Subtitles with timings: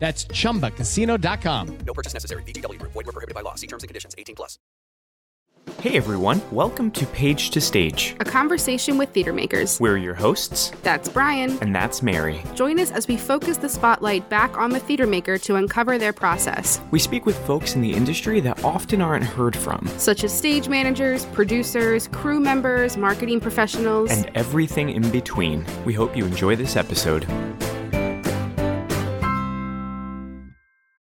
[0.00, 1.78] That's chumbacasino.com.
[1.86, 2.42] No purchase necessary.
[2.44, 2.92] VGW Group.
[2.92, 3.54] Void where prohibited by law.
[3.54, 4.14] See terms and conditions.
[4.18, 4.58] 18 plus.
[5.82, 8.16] Hey everyone, welcome to Page to Stage.
[8.18, 9.78] A conversation with theater makers.
[9.78, 11.58] We're your hosts, That's Brian.
[11.60, 12.42] and that's Mary.
[12.54, 16.12] Join us as we focus the spotlight back on the theater maker to uncover their
[16.14, 20.36] process, We speak with folks in the industry that often aren't heard from, such as
[20.36, 24.10] stage managers, producers, crew members, marketing professionals.
[24.10, 25.64] and everything in between.
[25.84, 27.26] We hope you enjoy this episode.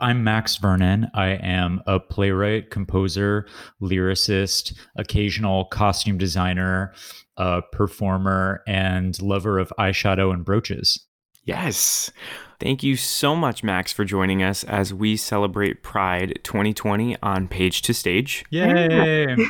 [0.00, 1.10] I'm Max Vernon.
[1.14, 3.46] I am a playwright, composer,
[3.82, 6.94] lyricist, occasional costume designer,
[7.36, 11.06] uh, performer, and lover of eyeshadow and brooches.
[11.44, 12.10] Yes.
[12.60, 17.82] Thank you so much, Max, for joining us as we celebrate Pride 2020 on Page
[17.82, 18.44] to Stage.
[18.50, 19.36] Yay!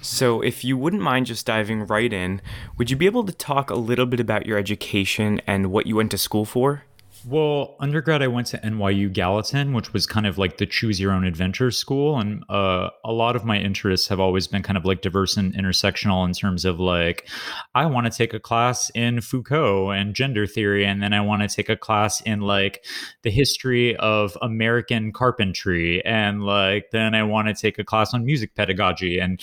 [0.00, 2.42] So, if you wouldn't mind just diving right in,
[2.76, 5.94] would you be able to talk a little bit about your education and what you
[5.94, 6.82] went to school for?
[7.24, 11.12] Well, undergrad, I went to NYU Gallatin, which was kind of like the choose your
[11.12, 12.18] own adventure school.
[12.18, 15.54] And uh, a lot of my interests have always been kind of like diverse and
[15.54, 17.28] intersectional in terms of like,
[17.74, 20.84] I want to take a class in Foucault and gender theory.
[20.84, 22.84] And then I want to take a class in like
[23.22, 26.04] the history of American carpentry.
[26.04, 29.18] And like, then I want to take a class on music pedagogy.
[29.18, 29.40] And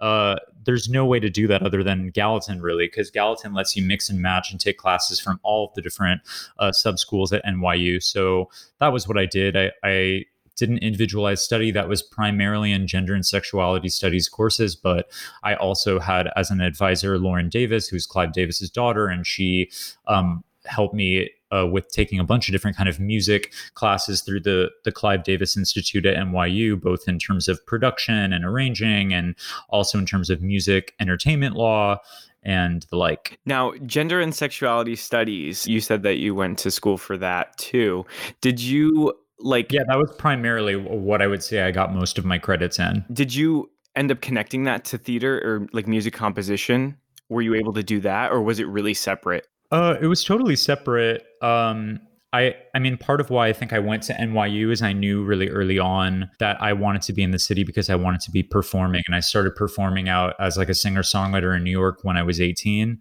[0.00, 3.82] uh, there's no way to do that other than Gallatin, really, because Gallatin lets you
[3.82, 6.20] mix and match and take classes from all of the different
[6.58, 8.02] uh, sub schools at NYU.
[8.02, 9.56] So that was what I did.
[9.56, 10.24] I, I
[10.56, 15.10] did an individualized study that was primarily in gender and sexuality studies courses, but
[15.42, 19.70] I also had as an advisor Lauren Davis, who's Clive Davis's daughter, and she
[20.06, 24.40] um, helped me uh, with taking a bunch of different kind of music classes through
[24.40, 29.34] the the Clive Davis Institute at NYU, both in terms of production and arranging, and
[29.68, 31.98] also in terms of music entertainment law
[32.42, 33.38] and the like.
[33.44, 38.06] Now, gender and sexuality studies, you said that you went to school for that too.
[38.40, 42.24] Did you like, Yeah, that was primarily what I would say I got most of
[42.24, 43.04] my credits in.
[43.12, 46.96] did you end up connecting that to theater or like music composition?
[47.28, 49.46] Were you able to do that or was it really separate?
[49.70, 51.24] Uh, it was totally separate.
[51.40, 52.00] Um,
[52.32, 55.24] I, I mean, part of why I think I went to NYU is I knew
[55.24, 58.30] really early on that I wanted to be in the city because I wanted to
[58.30, 62.00] be performing, and I started performing out as like a singer songwriter in New York
[62.02, 63.00] when I was 18,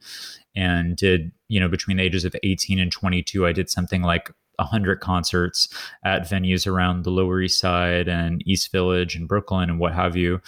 [0.55, 4.31] and did you know between the ages of 18 and 22, I did something like
[4.55, 5.69] 100 concerts
[6.03, 10.15] at venues around the Lower East Side and East Village and Brooklyn and what have
[10.15, 10.41] you.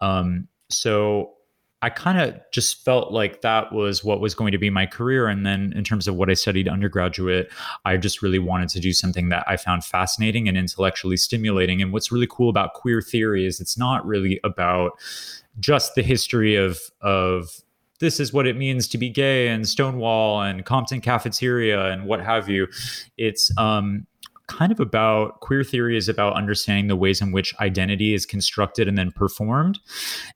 [0.00, 1.35] Um, so
[1.86, 5.28] I kind of just felt like that was what was going to be my career.
[5.28, 7.48] And then in terms of what I studied undergraduate,
[7.84, 11.80] I just really wanted to do something that I found fascinating and intellectually stimulating.
[11.80, 14.98] And what's really cool about queer theory is it's not really about
[15.60, 17.60] just the history of of
[18.00, 22.20] this is what it means to be gay and Stonewall and Compton cafeteria and what
[22.20, 22.66] have you.
[23.16, 24.08] It's um
[24.46, 28.86] kind of about queer theory is about understanding the ways in which identity is constructed
[28.86, 29.78] and then performed.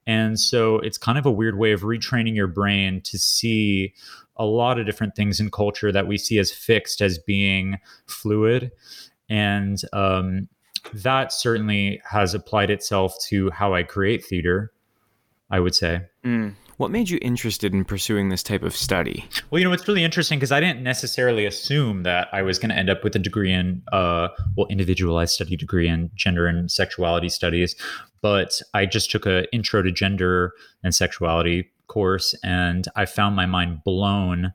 [0.06, 3.94] And so it's kind of a weird way of retraining your brain to see
[4.36, 8.72] a lot of different things in culture that we see as fixed as being fluid.
[9.28, 10.48] And um,
[10.92, 14.72] that certainly has applied itself to how I create theater,
[15.50, 16.00] I would say.
[16.24, 16.54] Mm.
[16.80, 19.26] What made you interested in pursuing this type of study?
[19.50, 22.70] Well, you know, it's really interesting because I didn't necessarily assume that I was going
[22.70, 26.70] to end up with a degree in, uh, well, individualized study degree in gender and
[26.70, 27.76] sexuality studies.
[28.22, 33.44] But I just took a intro to gender and sexuality course and I found my
[33.44, 34.54] mind blown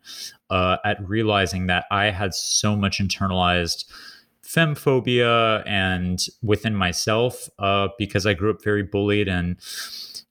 [0.49, 3.85] uh, at realizing that I had so much internalized
[4.43, 9.57] femmephobia and within myself uh, because I grew up very bullied and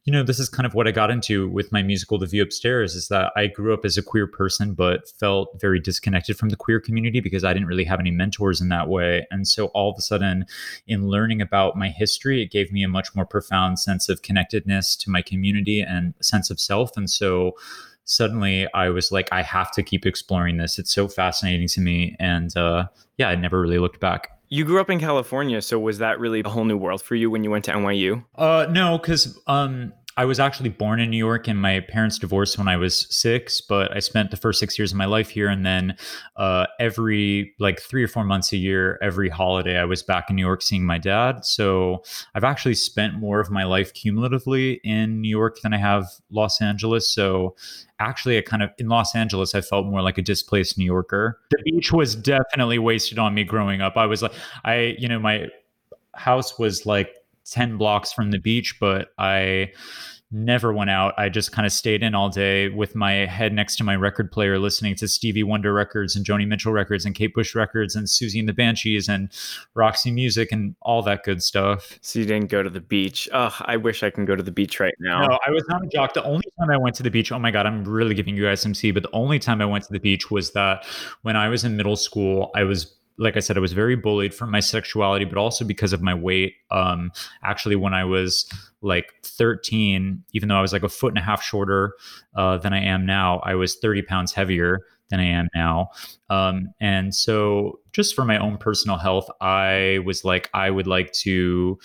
[0.04, 2.42] you know, this is kind of what I got into with my musical The View
[2.42, 6.50] Upstairs is that I grew up as a queer person, but felt very disconnected from
[6.50, 9.26] the queer community because I didn't really have any mentors in that way.
[9.30, 10.44] And so all of a sudden,
[10.86, 14.94] in learning about my history, it gave me a much more profound sense of connectedness
[14.96, 16.98] to my community and sense of self.
[16.98, 17.52] And so
[18.04, 20.78] suddenly I was like, I have to keep exploring this.
[20.78, 22.14] It's so fascinating to me.
[22.18, 24.33] And uh, yeah, I never really looked back.
[24.48, 27.30] You grew up in California, so was that really a whole new world for you
[27.30, 28.24] when you went to NYU?
[28.36, 32.56] Uh, no, because um, I was actually born in New York, and my parents divorced
[32.58, 33.60] when I was six.
[33.60, 35.96] But I spent the first six years of my life here, and then
[36.36, 40.36] uh, every like three or four months a year, every holiday, I was back in
[40.36, 41.44] New York seeing my dad.
[41.44, 46.06] So I've actually spent more of my life cumulatively in New York than I have
[46.30, 47.08] Los Angeles.
[47.08, 47.56] So
[47.98, 51.40] actually, I kind of in Los Angeles, I felt more like a displaced New Yorker.
[51.50, 53.96] The beach was definitely wasted on me growing up.
[53.96, 54.32] I was like,
[54.64, 55.48] I, you know, my
[56.14, 57.14] house was like
[57.50, 59.72] 10 blocks from the beach, but I
[60.30, 61.14] never went out.
[61.16, 64.32] I just kind of stayed in all day with my head next to my record
[64.32, 68.08] player, listening to Stevie Wonder records and Joni Mitchell records and Kate Bush records and
[68.08, 69.30] Siouxsie and the Banshees and
[69.74, 72.00] Roxy Music and all that good stuff.
[72.02, 73.28] So you didn't go to the beach.
[73.32, 75.24] Oh, I wish I can go to the beach right now.
[75.24, 76.14] No, I was not a jock.
[76.14, 78.44] The only time I went to the beach, oh my God, I'm really giving you
[78.44, 80.84] guys some C, but the only time I went to the beach was that
[81.22, 84.34] when I was in middle school, I was like I said, I was very bullied
[84.34, 86.54] for my sexuality, but also because of my weight.
[86.70, 87.12] Um,
[87.42, 88.48] actually, when I was
[88.80, 91.94] like 13, even though I was like a foot and a half shorter
[92.34, 94.80] uh, than I am now, I was 30 pounds heavier
[95.10, 95.90] than I am now.
[96.28, 101.12] Um, and so, just for my own personal health, I was like, I would like
[101.22, 101.78] to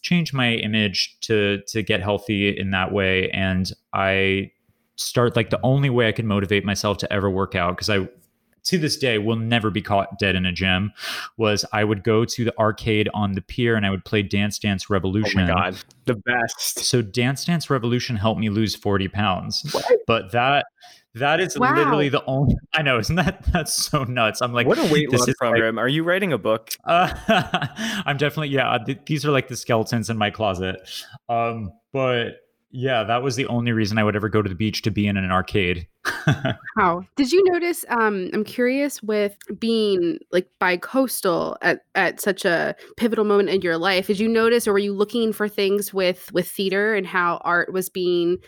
[0.00, 3.30] change my image to to get healthy in that way.
[3.30, 4.52] And I
[4.96, 8.08] start like the only way I could motivate myself to ever work out because I
[8.64, 10.92] to this day will never be caught dead in a gym
[11.36, 14.58] was I would go to the arcade on the pier and I would play Dance
[14.58, 15.40] Dance Revolution.
[15.40, 16.80] Oh my god, the best.
[16.80, 19.68] So Dance Dance Revolution helped me lose 40 pounds.
[19.72, 19.86] What?
[20.06, 20.66] But that
[21.14, 21.74] that is wow.
[21.74, 24.40] literally the only I know, isn't that that's so nuts?
[24.40, 25.76] I'm like What a weight loss program.
[25.76, 26.70] Like, are you writing a book?
[26.84, 27.12] Uh,
[28.06, 30.76] I'm definitely yeah, th- these are like the skeletons in my closet.
[31.28, 32.36] Um but
[32.70, 35.06] yeah, that was the only reason I would ever go to the beach to be
[35.06, 35.88] in an arcade.
[36.76, 37.84] How did you notice?
[37.88, 43.78] Um, I'm curious with being like bi-coastal at, at such a pivotal moment in your
[43.78, 44.06] life.
[44.06, 47.72] Did you notice, or were you looking for things with with theater and how art
[47.72, 48.38] was being,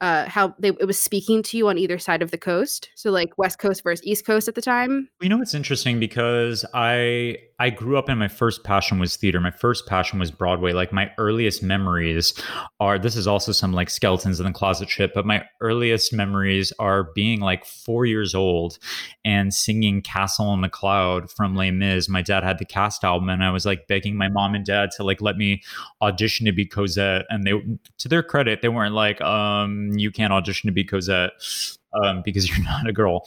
[0.00, 2.90] uh, how they, it was speaking to you on either side of the coast?
[2.94, 5.08] So like West Coast versus East Coast at the time.
[5.20, 9.40] You know, it's interesting because I I grew up and my first passion was theater.
[9.40, 10.72] My first passion was Broadway.
[10.72, 12.34] Like my earliest memories
[12.78, 12.98] are.
[12.98, 16.97] This is also some like skeletons in the closet shit, but my earliest memories are
[17.04, 18.78] being like four years old
[19.24, 22.08] and singing Castle in the Cloud from Les Mis.
[22.08, 24.90] My dad had the cast album and I was like begging my mom and dad
[24.96, 25.62] to like let me
[26.00, 27.26] audition to be Cosette.
[27.28, 27.52] And they,
[27.98, 31.32] to their credit, they weren't like, um, you can't audition to be Cosette
[31.92, 33.26] um, because you're not a girl.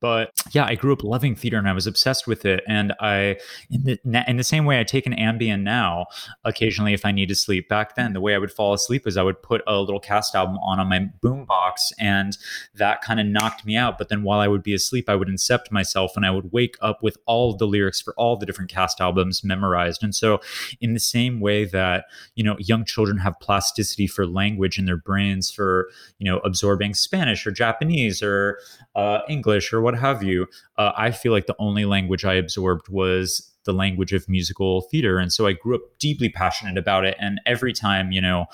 [0.00, 2.62] But yeah, I grew up loving theater and I was obsessed with it.
[2.68, 3.36] And I,
[3.70, 6.06] in the, in the same way I take an Ambien now,
[6.44, 7.68] occasionally if I need to sleep.
[7.68, 10.34] Back then, the way I would fall asleep is I would put a little cast
[10.34, 12.36] album on on my boombox, and
[12.74, 13.98] that kind of knocked me out.
[13.98, 16.76] But then while I would be asleep, I would incept myself and I would wake
[16.80, 20.02] up with all the lyrics for all the different cast albums memorized.
[20.02, 20.40] And so,
[20.80, 24.96] in the same way that you know young children have plasticity for language in their
[24.96, 28.58] brains for you know absorbing Spanish or Japanese or
[28.94, 30.46] uh, English or what have you,
[30.78, 35.18] uh, I feel like the only language I absorbed was the language of musical theater.
[35.18, 37.16] And so I grew up deeply passionate about it.
[37.20, 38.46] And every time, you know,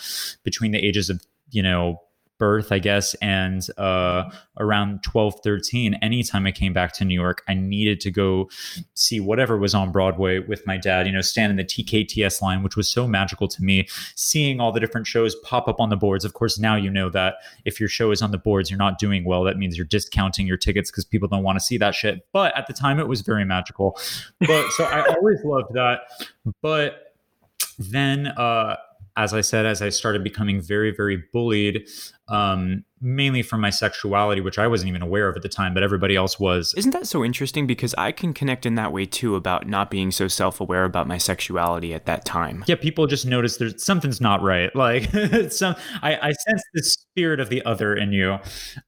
[0.43, 2.01] between the ages of, you know,
[2.39, 7.43] birth, I guess, and uh, around 12, 13, anytime I came back to New York,
[7.49, 8.49] I needed to go
[8.95, 12.63] see whatever was on Broadway with my dad, you know, stand in the TKTS line,
[12.63, 15.97] which was so magical to me, seeing all the different shows pop up on the
[15.97, 16.25] boards.
[16.25, 18.99] Of course, now you know that if your show is on the boards, you're not
[18.99, 19.45] doing well.
[19.45, 22.27] That means you're discounting your tickets because people don't want to see that shit.
[22.33, 23.99] But at the time, it was very magical.
[24.41, 26.01] But so I always loved that.
[26.63, 27.15] But
[27.79, 28.77] then, uh,
[29.19, 31.89] as I said, as I started becoming very, very bullied,
[32.29, 35.83] um, mainly from my sexuality, which I wasn't even aware of at the time, but
[35.83, 36.75] everybody else was.
[36.77, 37.67] Isn't that so interesting?
[37.67, 41.07] Because I can connect in that way too about not being so self aware about
[41.07, 42.65] my sexuality at that time.
[42.67, 44.71] Yeah, people just notice there's something's not right.
[44.79, 45.11] Like
[45.51, 48.39] some, I, I sense the spirit of the other in you.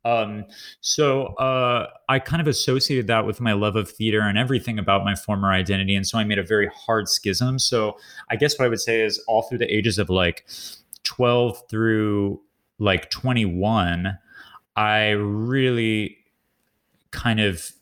[0.05, 0.45] Um,
[0.81, 5.05] so uh, I kind of associated that with my love of theater and everything about
[5.05, 7.59] my former identity, and so I made a very hard schism.
[7.59, 7.99] So
[8.31, 10.47] I guess what I would say is all through the ages of like
[11.05, 12.41] 12 through
[12.81, 14.19] like 21,
[14.75, 16.17] I really
[17.13, 17.73] kind of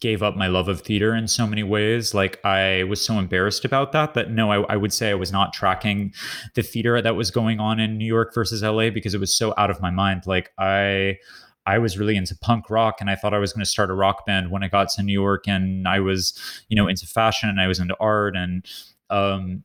[0.00, 2.14] gave up my love of theater in so many ways.
[2.14, 5.32] Like I was so embarrassed about that that no, I, I, would say I was
[5.32, 6.14] not tracking
[6.54, 9.54] the theater that was going on in New York versus LA because it was so
[9.58, 10.22] out of my mind.
[10.26, 11.18] Like I
[11.66, 13.94] I was really into punk rock and I thought I was going to start a
[13.94, 17.48] rock band when I got to New York and I was, you know, into fashion
[17.48, 18.64] and I was into art and
[19.10, 19.64] um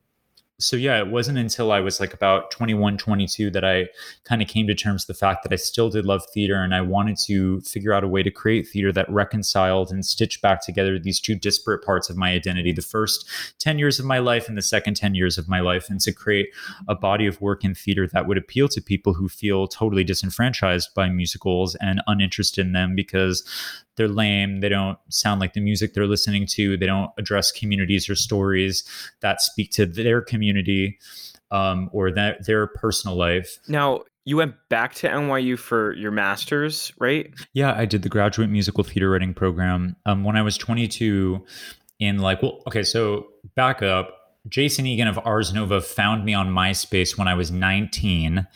[0.60, 3.86] so yeah it wasn't until i was like about 21 22 that i
[4.22, 6.72] kind of came to terms with the fact that i still did love theater and
[6.72, 10.64] i wanted to figure out a way to create theater that reconciled and stitched back
[10.64, 14.48] together these two disparate parts of my identity the first 10 years of my life
[14.48, 16.46] and the second 10 years of my life and to create
[16.86, 20.88] a body of work in theater that would appeal to people who feel totally disenfranchised
[20.94, 23.42] by musicals and uninterested in them because
[23.96, 28.08] they're lame they don't sound like the music they're listening to they don't address communities
[28.08, 28.84] or stories
[29.20, 30.43] that speak to their community
[31.50, 36.94] um, or that their personal life now you went back to NYU for your master's,
[36.98, 37.30] right?
[37.52, 39.96] Yeah, I did the graduate musical theater writing program.
[40.06, 41.44] Um, when I was 22,
[41.98, 44.20] in like, well, okay, so back up.
[44.48, 48.46] Jason Eagan of Ars Nova found me on MySpace when I was 19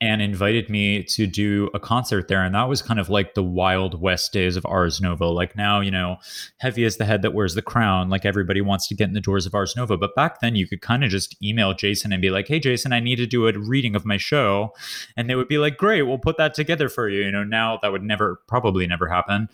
[0.00, 2.44] and invited me to do a concert there.
[2.44, 5.26] And that was kind of like the wild west days of Ars Nova.
[5.26, 6.18] Like now, you know,
[6.58, 9.20] heavy is the head that wears the crown, like everybody wants to get in the
[9.20, 9.96] doors of Ars Nova.
[9.96, 12.92] But back then, you could kind of just email Jason and be like, hey, Jason,
[12.92, 14.72] I need to do a reading of my show.
[15.16, 17.22] And they would be like, great, we'll put that together for you.
[17.22, 19.48] You know, now that would never, probably never happen.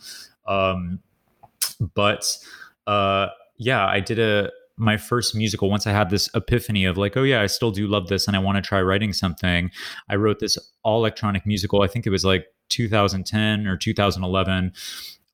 [0.47, 1.01] Um,
[1.95, 2.37] but
[2.87, 7.16] uh, yeah, I did a, my first musical, once I had this epiphany of like,
[7.16, 9.71] oh yeah, I still do love this and I want to try writing something,
[10.09, 11.83] I wrote this all electronic musical.
[11.83, 14.73] I think it was like 2010 or 2011.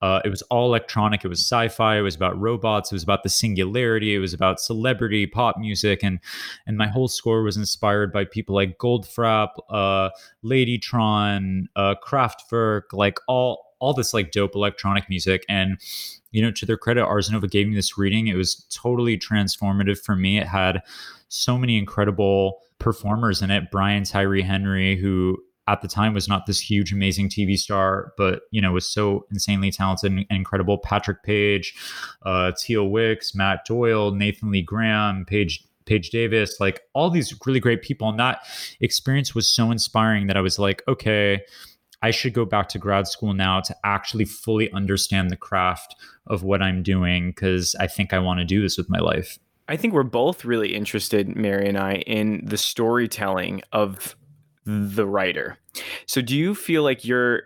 [0.01, 1.23] Uh, it was all electronic.
[1.23, 1.97] It was sci-fi.
[1.97, 2.91] It was about robots.
[2.91, 4.15] It was about the singularity.
[4.15, 6.19] It was about celebrity pop music, and
[6.65, 10.09] and my whole score was inspired by people like Goldfrapp, uh,
[10.43, 15.45] Ladytron, uh, Kraftwerk, like all all this like dope electronic music.
[15.49, 15.79] And
[16.31, 18.27] you know, to their credit, Ars Nova gave me this reading.
[18.27, 20.37] It was totally transformative for me.
[20.37, 20.81] It had
[21.27, 23.69] so many incredible performers in it.
[23.69, 28.43] Brian Tyree Henry, who at the time was not this huge, amazing TV star, but
[28.51, 30.77] you know was so insanely talented and incredible.
[30.77, 31.75] Patrick Page,
[32.25, 37.59] uh, Teal Wicks, Matt Doyle, Nathan Lee Graham, Paige Paige Davis, like all these really
[37.59, 38.07] great people.
[38.07, 38.43] And that
[38.79, 41.41] experience was so inspiring that I was like, okay,
[42.01, 45.95] I should go back to grad school now to actually fully understand the craft
[46.27, 49.37] of what I'm doing because I think I want to do this with my life.
[49.67, 54.15] I think we're both really interested, Mary and I, in the storytelling of
[54.65, 55.57] the writer.
[56.07, 57.43] So, do you feel like you're,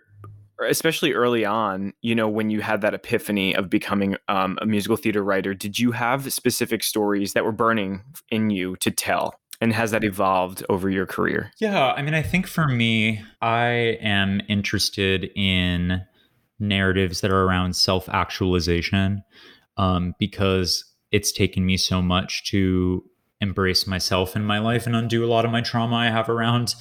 [0.68, 4.98] especially early on, you know, when you had that epiphany of becoming um, a musical
[4.98, 9.40] theater writer, did you have specific stories that were burning in you to tell?
[9.62, 11.52] And has that evolved over your career?
[11.60, 16.02] Yeah, I mean, I think for me, I am interested in
[16.60, 19.24] narratives that are around self actualization
[19.78, 23.04] um, because it's taken me so much to
[23.42, 26.74] embrace myself in my life and undo a lot of my trauma I have around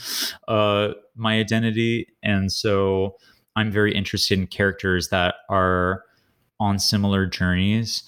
[0.48, 2.06] uh, my identity.
[2.22, 3.16] And so
[3.56, 6.02] I'm very interested in characters that are
[6.60, 8.04] on similar journeys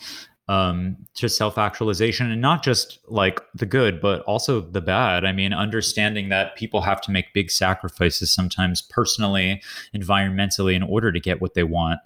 [0.48, 5.24] um, to self actualization and not just like the good, but also the bad.
[5.24, 9.62] I mean, understanding that people have to make big sacrifices sometimes personally,
[9.94, 12.00] environmentally, in order to get what they want.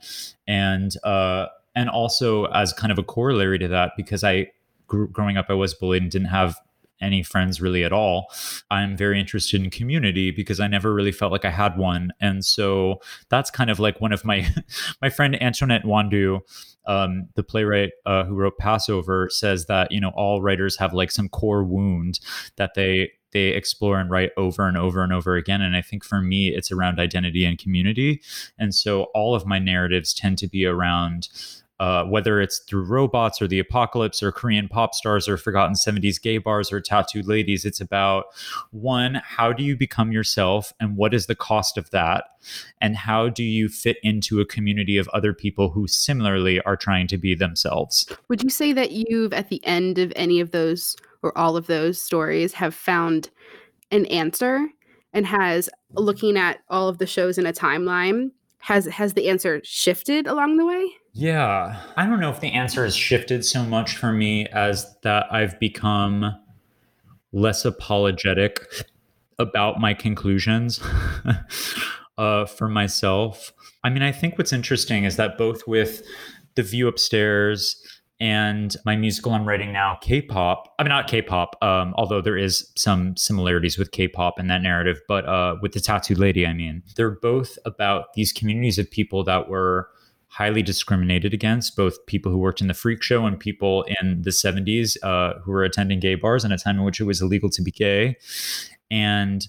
[0.47, 4.51] And, uh, and also as kind of a corollary to that, because I
[4.87, 6.57] grew, growing up, I was bullied and didn't have
[7.01, 8.27] any friends really at all.
[8.71, 12.13] I'm very interested in community because I never really felt like I had one.
[12.21, 14.49] And so that's kind of like one of my
[15.03, 16.41] my friend Antoinette Nwandu,
[16.87, 21.11] um, the playwright uh, who wrote Passover, says that you know all writers have like
[21.11, 22.21] some core wound
[22.57, 25.61] that they they explore and write over and over and over again.
[25.61, 28.21] And I think for me, it's around identity and community.
[28.59, 31.29] And so all of my narratives tend to be around
[31.81, 36.21] uh, whether it's through robots or the apocalypse or Korean pop stars or forgotten 70s
[36.21, 37.65] gay bars or tattooed ladies.
[37.65, 38.27] It's about
[38.71, 42.25] one, how do you become yourself and what is the cost of that?
[42.83, 47.07] And how do you fit into a community of other people who similarly are trying
[47.09, 48.07] to be themselves?
[48.29, 51.67] Would you say that you've, at the end of any of those or all of
[51.67, 53.31] those stories, have found
[53.91, 54.69] an answer?
[55.13, 58.31] And has looking at all of the shows in a timeline,
[58.61, 60.87] has has the answer shifted along the way?
[61.13, 61.81] Yeah.
[61.97, 65.59] I don't know if the answer has shifted so much for me as that I've
[65.59, 66.35] become
[67.33, 68.65] less apologetic
[69.39, 70.81] about my conclusions
[72.19, 73.53] uh, for myself.
[73.83, 76.03] I mean, I think what's interesting is that both with
[76.55, 77.83] The View Upstairs
[78.21, 80.75] and my musical I'm writing now, K-pop.
[80.79, 85.01] I mean, not K-pop, um, although there is some similarities with K-pop in that narrative.
[85.09, 89.25] But uh, with the Tattooed Lady, I mean, they're both about these communities of people
[89.25, 89.89] that were
[90.29, 94.31] highly discriminated against, both people who worked in the freak show and people in the
[94.31, 97.49] 70s uh, who were attending gay bars in a time in which it was illegal
[97.51, 98.17] to be gay.
[98.91, 99.47] And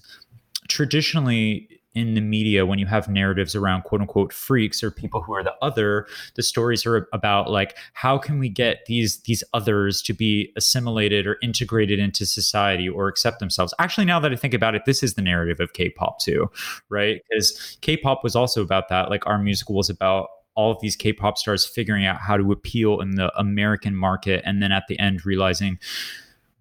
[0.68, 5.34] traditionally, in the media when you have narratives around quote unquote freaks or people who
[5.34, 6.06] are the other
[6.36, 11.26] the stories are about like how can we get these these others to be assimilated
[11.26, 13.74] or integrated into society or accept themselves?
[13.78, 16.50] Actually now that i think about it this is the narrative of k-pop too
[16.88, 17.22] right?
[17.28, 19.10] Because k-pop was also about that.
[19.10, 23.00] Like our musical was about all of these K-pop stars figuring out how to appeal
[23.00, 25.78] in the American market, and then at the end realizing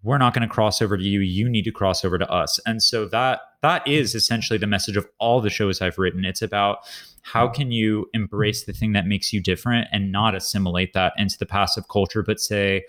[0.03, 1.19] we're not going to cross over to you.
[1.19, 2.59] You need to cross over to us.
[2.65, 6.41] And so that that is essentially the message of all the shows i've written it's
[6.41, 6.79] about
[7.23, 11.37] how can you embrace the thing that makes you different and not assimilate that into
[11.37, 12.83] the passive culture but say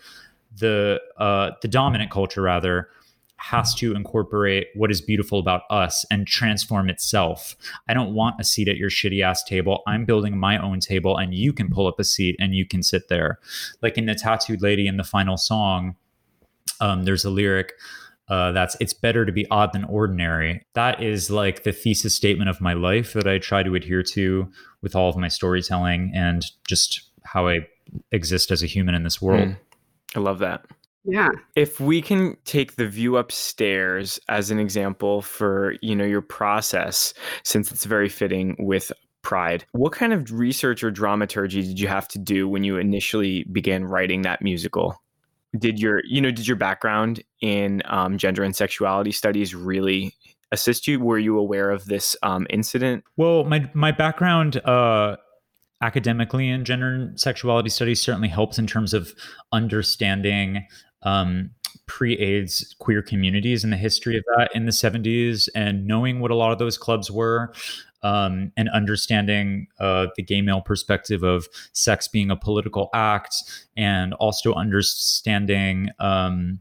[0.58, 2.88] the uh, the dominant culture rather
[3.42, 7.56] has to incorporate what is beautiful about us and transform itself.
[7.88, 9.82] I don't want a seat at your shitty ass table.
[9.84, 12.84] I'm building my own table and you can pull up a seat and you can
[12.84, 13.40] sit there.
[13.82, 15.96] Like in the tattooed lady in the final song,
[16.80, 17.72] um, there's a lyric
[18.32, 20.64] uh, that's it's better to be odd than ordinary.
[20.72, 24.50] That is like the thesis statement of my life that I try to adhere to
[24.80, 27.66] with all of my storytelling and just how I
[28.10, 29.48] exist as a human in this world.
[29.48, 29.56] Mm,
[30.16, 30.64] I love that.
[31.04, 31.28] Yeah.
[31.56, 37.12] If we can take the view upstairs as an example for, you know, your process
[37.44, 38.90] since it's very fitting with
[39.22, 39.64] Pride.
[39.72, 43.84] What kind of research or dramaturgy did you have to do when you initially began
[43.84, 45.01] writing that musical?
[45.58, 50.14] Did your, you know, did your background in um, gender and sexuality studies really
[50.50, 51.00] assist you?
[51.00, 53.04] Were you aware of this um, incident?
[53.16, 55.16] Well, my my background uh,
[55.82, 59.12] academically in gender and sexuality studies certainly helps in terms of
[59.52, 60.66] understanding
[61.02, 61.50] um,
[61.86, 66.34] pre-AIDS queer communities and the history of that in the 70s and knowing what a
[66.34, 67.52] lot of those clubs were
[68.02, 73.34] um, and understanding uh, the gay male perspective of sex being a political act
[73.76, 76.60] and also understanding um,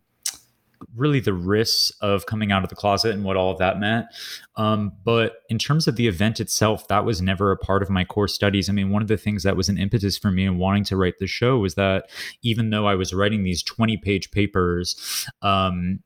[0.95, 4.07] really the risks of coming out of the closet and what all of that meant.
[4.55, 8.03] Um, but in terms of the event itself, that was never a part of my
[8.03, 8.69] core studies.
[8.69, 10.97] I mean, one of the things that was an impetus for me in wanting to
[10.97, 12.09] write the show was that
[12.41, 15.99] even though I was writing these 20 page papers, um,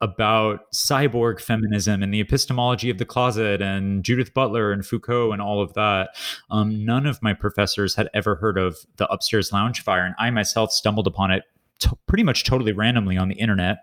[0.00, 5.42] about cyborg feminism and the epistemology of the closet and Judith Butler and Foucault and
[5.42, 6.10] all of that.
[6.50, 10.30] Um, none of my professors had ever heard of the upstairs lounge fire, and I
[10.30, 11.44] myself stumbled upon it
[11.78, 13.78] t- pretty much totally randomly on the internet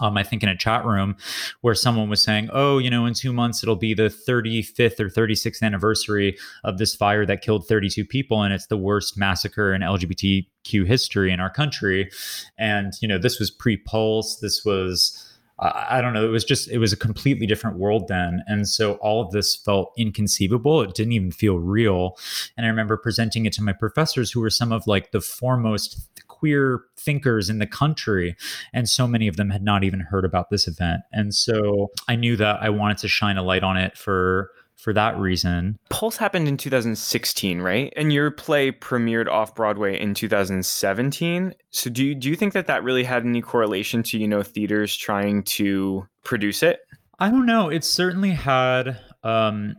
[0.00, 1.16] um, I think in a chat room
[1.60, 5.08] where someone was saying, "Oh, you know, in two months it'll be the 35th or
[5.08, 9.82] 36th anniversary of this fire that killed 32 people, and it's the worst massacre in
[9.82, 12.10] LGBTQ history in our country."
[12.58, 14.38] And you know, this was pre-Pulse.
[14.40, 15.29] This was
[15.62, 16.24] I don't know.
[16.24, 18.42] It was just, it was a completely different world then.
[18.46, 20.80] And so all of this felt inconceivable.
[20.80, 22.16] It didn't even feel real.
[22.56, 26.08] And I remember presenting it to my professors, who were some of like the foremost
[26.28, 28.36] queer thinkers in the country.
[28.72, 31.02] And so many of them had not even heard about this event.
[31.12, 34.92] And so I knew that I wanted to shine a light on it for for
[34.94, 35.78] that reason.
[35.90, 37.92] Pulse happened in 2016, right?
[37.96, 41.54] And your play premiered off Broadway in 2017.
[41.70, 44.42] So do you, do you think that that really had any correlation to, you know,
[44.42, 46.80] theaters trying to produce it?
[47.18, 47.68] I don't know.
[47.68, 49.76] It certainly had um,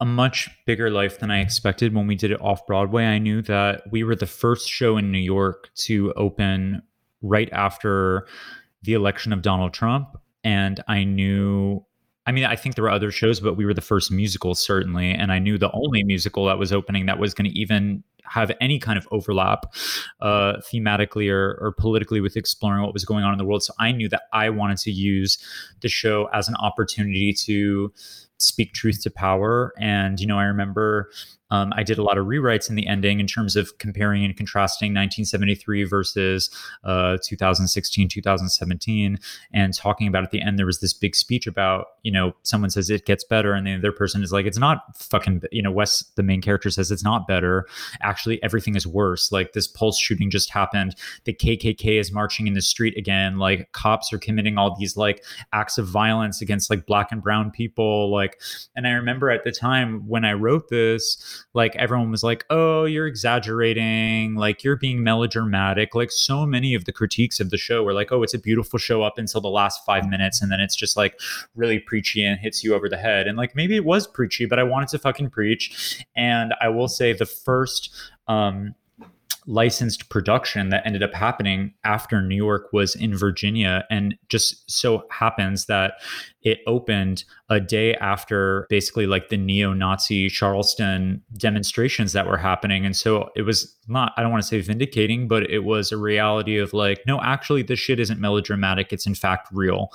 [0.00, 3.06] a much bigger life than I expected when we did it off Broadway.
[3.06, 6.82] I knew that we were the first show in New York to open
[7.22, 8.26] right after
[8.82, 10.18] the election of Donald Trump.
[10.44, 11.86] And I knew,
[12.24, 15.12] I mean, I think there were other shows, but we were the first musical, certainly.
[15.12, 18.52] And I knew the only musical that was opening that was going to even have
[18.60, 19.74] any kind of overlap
[20.20, 23.62] uh, thematically or, or politically with exploring what was going on in the world.
[23.62, 25.38] So I knew that I wanted to use
[25.80, 27.92] the show as an opportunity to
[28.42, 29.72] speak truth to power.
[29.78, 31.10] And, you know, I remember
[31.52, 34.34] um, I did a lot of rewrites in the ending in terms of comparing and
[34.34, 36.48] contrasting 1973 versus
[36.82, 39.18] uh, 2016, 2017,
[39.52, 42.70] and talking about at the end, there was this big speech about, you know, someone
[42.70, 45.70] says it gets better, and the other person is like, it's not fucking, you know,
[45.70, 47.66] Wes, the main character says it's not better.
[48.00, 49.30] Actually, everything is worse.
[49.30, 50.96] Like this pulse shooting just happened.
[51.24, 53.36] The KKK is marching in the street again.
[53.36, 57.50] Like cops are committing all these like acts of violence against like black and brown
[57.50, 58.10] people.
[58.10, 58.31] Like,
[58.76, 62.84] and I remember at the time when I wrote this, like everyone was like oh
[62.84, 67.82] you're exaggerating like you're being melodramatic like so many of the critiques of the show
[67.82, 70.60] were like oh it's a beautiful show up until the last five minutes and then
[70.60, 71.18] it's just like
[71.54, 74.58] really preachy and hits you over the head and like maybe it was preachy but
[74.58, 77.94] i wanted to fucking preach and i will say the first
[78.28, 78.74] um
[79.46, 83.84] licensed production that ended up happening after New York was in Virginia.
[83.90, 85.94] And just so happens that
[86.42, 92.84] it opened a day after basically like the neo-Nazi Charleston demonstrations that were happening.
[92.84, 95.96] And so it was not, I don't want to say vindicating, but it was a
[95.96, 98.92] reality of like, no, actually this shit isn't melodramatic.
[98.92, 99.88] It's in fact real.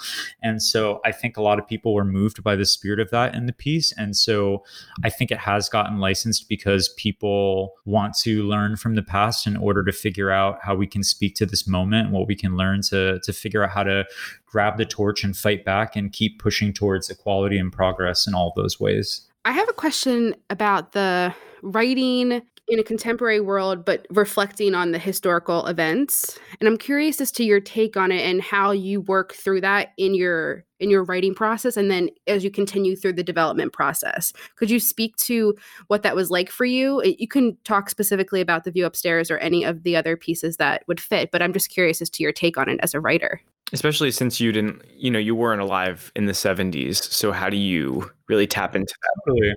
[0.43, 3.33] And so I think a lot of people were moved by the spirit of that
[3.33, 3.91] in the piece.
[3.97, 4.63] And so
[5.03, 9.57] I think it has gotten licensed because people want to learn from the past in
[9.57, 12.55] order to figure out how we can speak to this moment, and what we can
[12.55, 14.05] learn to to figure out how to
[14.47, 18.53] grab the torch and fight back and keep pushing towards equality and progress in all
[18.55, 19.27] those ways.
[19.45, 24.99] I have a question about the writing in a contemporary world, but reflecting on the
[24.99, 26.37] historical events.
[26.59, 29.93] And I'm curious as to your take on it and how you work through that
[29.97, 34.31] in your in your writing process and then as you continue through the development process.
[34.57, 35.55] Could you speak to
[35.87, 37.01] what that was like for you?
[37.03, 40.83] You can talk specifically about the view upstairs or any of the other pieces that
[40.87, 43.41] would fit, but I'm just curious as to your take on it as a writer.
[43.73, 47.03] Especially since you didn't, you know, you weren't alive in the 70s.
[47.03, 49.55] So how do you really tap into that?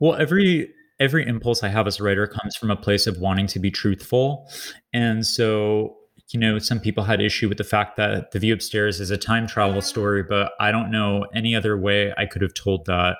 [0.00, 3.46] Well, every every impulse I have as a writer comes from a place of wanting
[3.48, 4.48] to be truthful.
[4.92, 5.96] And so,
[6.30, 9.16] you know, some people had issue with the fact that The View Upstairs is a
[9.16, 13.16] time travel story, but I don't know any other way I could have told that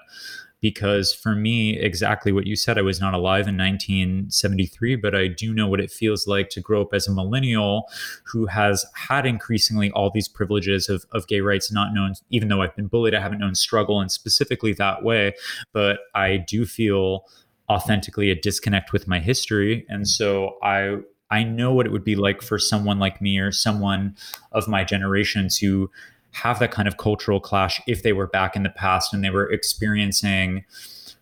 [0.64, 5.26] because for me, exactly what you said, I was not alive in 1973, but I
[5.26, 7.86] do know what it feels like to grow up as a millennial
[8.24, 12.62] who has had increasingly all these privileges of, of gay rights, not known, even though
[12.62, 15.34] I've been bullied, I haven't known struggle and specifically that way.
[15.74, 17.26] But I do feel
[17.68, 20.06] authentically a disconnect with my history and mm.
[20.06, 20.98] so i
[21.30, 24.14] i know what it would be like for someone like me or someone
[24.52, 25.90] of my generation to
[26.34, 29.30] have that kind of cultural clash if they were back in the past and they
[29.30, 30.64] were experiencing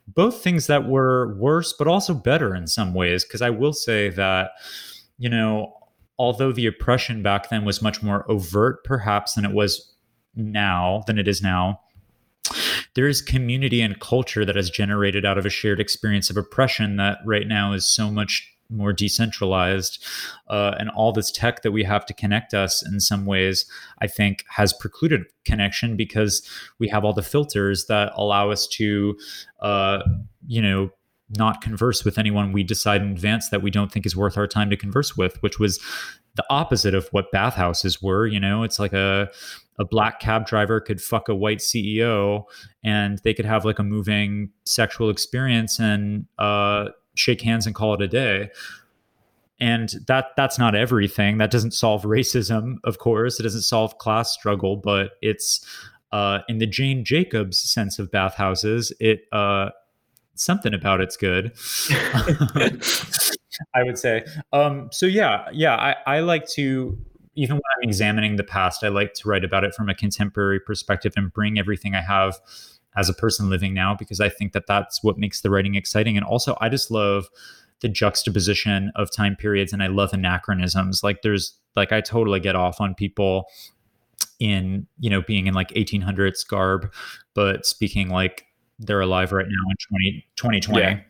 [0.08, 3.24] both things that were worse but also better in some ways.
[3.24, 4.52] Because i will say that
[5.18, 5.72] you know
[6.18, 9.94] although the oppression back then was much more overt perhaps than it was
[10.34, 11.80] now than it is now
[12.94, 16.96] there is community and culture that has generated out of a shared experience of oppression
[16.96, 20.04] that right now is so much more decentralized
[20.48, 23.66] uh, and all this tech that we have to connect us in some ways
[24.00, 26.46] i think has precluded connection because
[26.78, 29.16] we have all the filters that allow us to
[29.60, 30.02] uh,
[30.46, 30.90] you know
[31.38, 34.46] not converse with anyone we decide in advance that we don't think is worth our
[34.46, 35.80] time to converse with which was
[36.34, 38.62] the opposite of what bathhouses were you know?
[38.62, 39.30] It's like a
[39.78, 42.44] a black cab driver could fuck a white CEO
[42.84, 47.94] and they could have like a moving sexual experience and uh, shake hands and call
[47.94, 48.50] it a day.
[49.60, 51.38] And that that's not everything.
[51.38, 53.38] That doesn't solve racism, of course.
[53.38, 55.64] It doesn't solve class struggle, but it's
[56.10, 58.92] uh, in the Jane Jacobs sense of bathhouses.
[58.98, 59.70] It uh,
[60.34, 61.52] something about it's good.
[63.74, 64.24] I would say.
[64.52, 66.98] Um, so yeah, yeah, I, I like to
[67.34, 70.60] even when I'm examining the past, I like to write about it from a contemporary
[70.60, 72.38] perspective and bring everything I have
[72.96, 76.16] as a person living now because I think that that's what makes the writing exciting.
[76.16, 77.28] And also, I just love
[77.80, 81.02] the juxtaposition of time periods and I love anachronisms.
[81.02, 83.46] Like, there's like, I totally get off on people
[84.38, 86.92] in, you know, being in like 1800s garb,
[87.34, 88.46] but speaking like
[88.78, 90.80] they're alive right now in 20, 2020.
[90.80, 91.00] Yeah.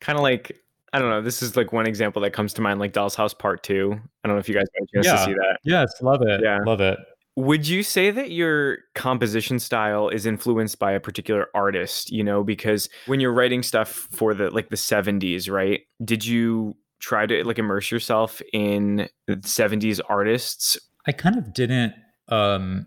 [0.00, 1.22] Kind of like I don't know.
[1.22, 3.98] This is like one example that comes to mind, like Doll's House Part Two.
[4.22, 5.16] I don't know if you guys got a chance yeah.
[5.16, 5.58] to see that.
[5.64, 6.42] Yes, love it.
[6.42, 6.98] Yeah, love it.
[7.36, 12.10] Would you say that your composition style is influenced by a particular artist?
[12.12, 15.80] You know, because when you're writing stuff for the like the '70s, right?
[16.04, 20.78] Did you try to like immerse yourself in the '70s artists?
[21.06, 21.94] I kind of didn't.
[22.28, 22.86] um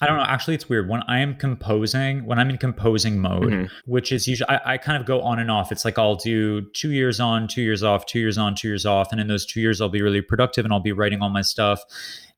[0.00, 0.24] I don't know.
[0.24, 0.88] Actually, it's weird.
[0.88, 3.70] When I am composing, when I'm in composing mode, Mhm.
[3.86, 5.70] which is usually, I, I kind of go on and off.
[5.70, 8.84] It's like I'll do two years on, two years off, two years on, two years
[8.84, 9.12] off.
[9.12, 11.42] And in those two years, I'll be really productive and I'll be writing all my
[11.42, 11.80] stuff.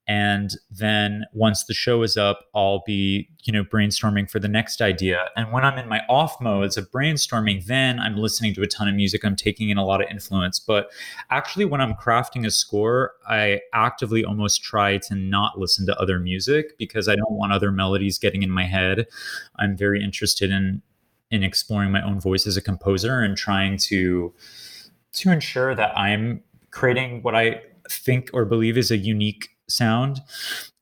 [0.08, 4.80] And then once the show is up, I'll be, you know, brainstorming for the next
[4.80, 5.30] idea.
[5.36, 8.88] And when I'm in my off modes of brainstorming, then I'm listening to a ton
[8.88, 9.24] of music.
[9.24, 10.60] I'm taking in a lot of influence.
[10.60, 10.92] But
[11.30, 16.20] actually, when I'm crafting a score, I actively almost try to not listen to other
[16.20, 19.06] music because I don't want other melodies getting in my head.
[19.56, 20.82] I'm very interested in
[21.32, 24.32] in exploring my own voice as a composer and trying to
[25.12, 30.20] to ensure that I'm creating what I think or believe is a unique sound.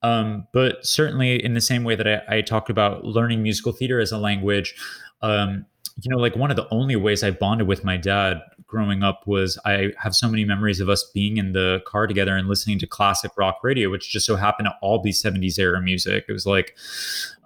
[0.02, 4.00] Um, but certainly, in the same way that I, I talked about learning musical theater
[4.00, 4.74] as a language,
[5.22, 5.66] um,
[6.02, 9.26] you know, like one of the only ways I bonded with my dad growing up
[9.26, 12.80] was I have so many memories of us being in the car together and listening
[12.80, 16.24] to classic rock radio, which just so happened to all be 70s era music.
[16.28, 16.76] It was like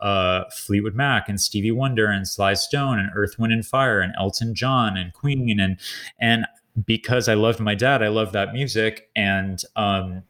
[0.00, 4.14] uh, Fleetwood Mac and Stevie Wonder and Sly Stone and Earth, Wind and Fire and
[4.18, 5.78] Elton John and Queen and
[6.18, 6.46] and
[6.86, 10.22] because I loved my dad, I loved that music and um,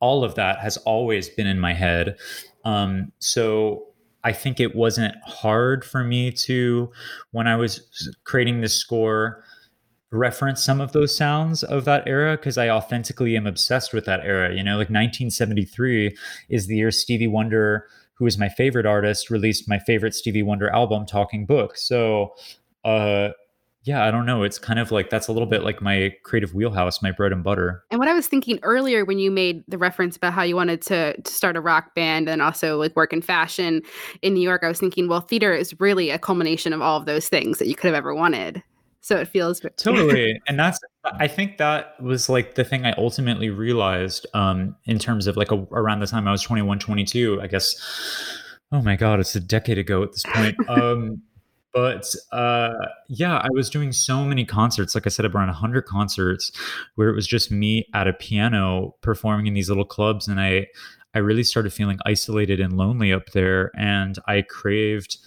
[0.00, 2.18] all of that has always been in my head.
[2.64, 3.88] Um, so
[4.24, 6.90] I think it wasn't hard for me to,
[7.30, 9.44] when I was creating this score,
[10.10, 14.20] reference some of those sounds of that era because I authentically am obsessed with that
[14.24, 14.54] era.
[14.54, 16.16] You know, like 1973
[16.48, 20.70] is the year Stevie Wonder, who is my favorite artist, released my favorite Stevie Wonder
[20.70, 21.76] album, Talking Book.
[21.76, 22.34] So,
[22.84, 23.30] uh,
[23.84, 24.42] yeah, I don't know.
[24.42, 27.42] It's kind of like that's a little bit like my creative wheelhouse, my bread and
[27.42, 27.84] butter.
[27.90, 30.82] And what I was thinking earlier when you made the reference about how you wanted
[30.82, 33.82] to, to start a rock band and also like work in fashion
[34.20, 37.06] in New York, I was thinking, well, theater is really a culmination of all of
[37.06, 38.62] those things that you could have ever wanted.
[39.00, 40.40] So it feels totally.
[40.48, 45.26] and that's, I think that was like the thing I ultimately realized um, in terms
[45.26, 47.74] of like a, around the time I was 21, 22, I guess.
[48.70, 50.56] Oh my God, it's a decade ago at this point.
[50.68, 51.22] Um,
[51.72, 52.74] but uh,
[53.08, 54.94] yeah, I was doing so many concerts.
[54.94, 56.50] Like I said, around 100 concerts
[56.94, 60.28] where it was just me at a piano performing in these little clubs.
[60.28, 60.66] And I,
[61.14, 63.70] I really started feeling isolated and lonely up there.
[63.76, 65.18] And I craved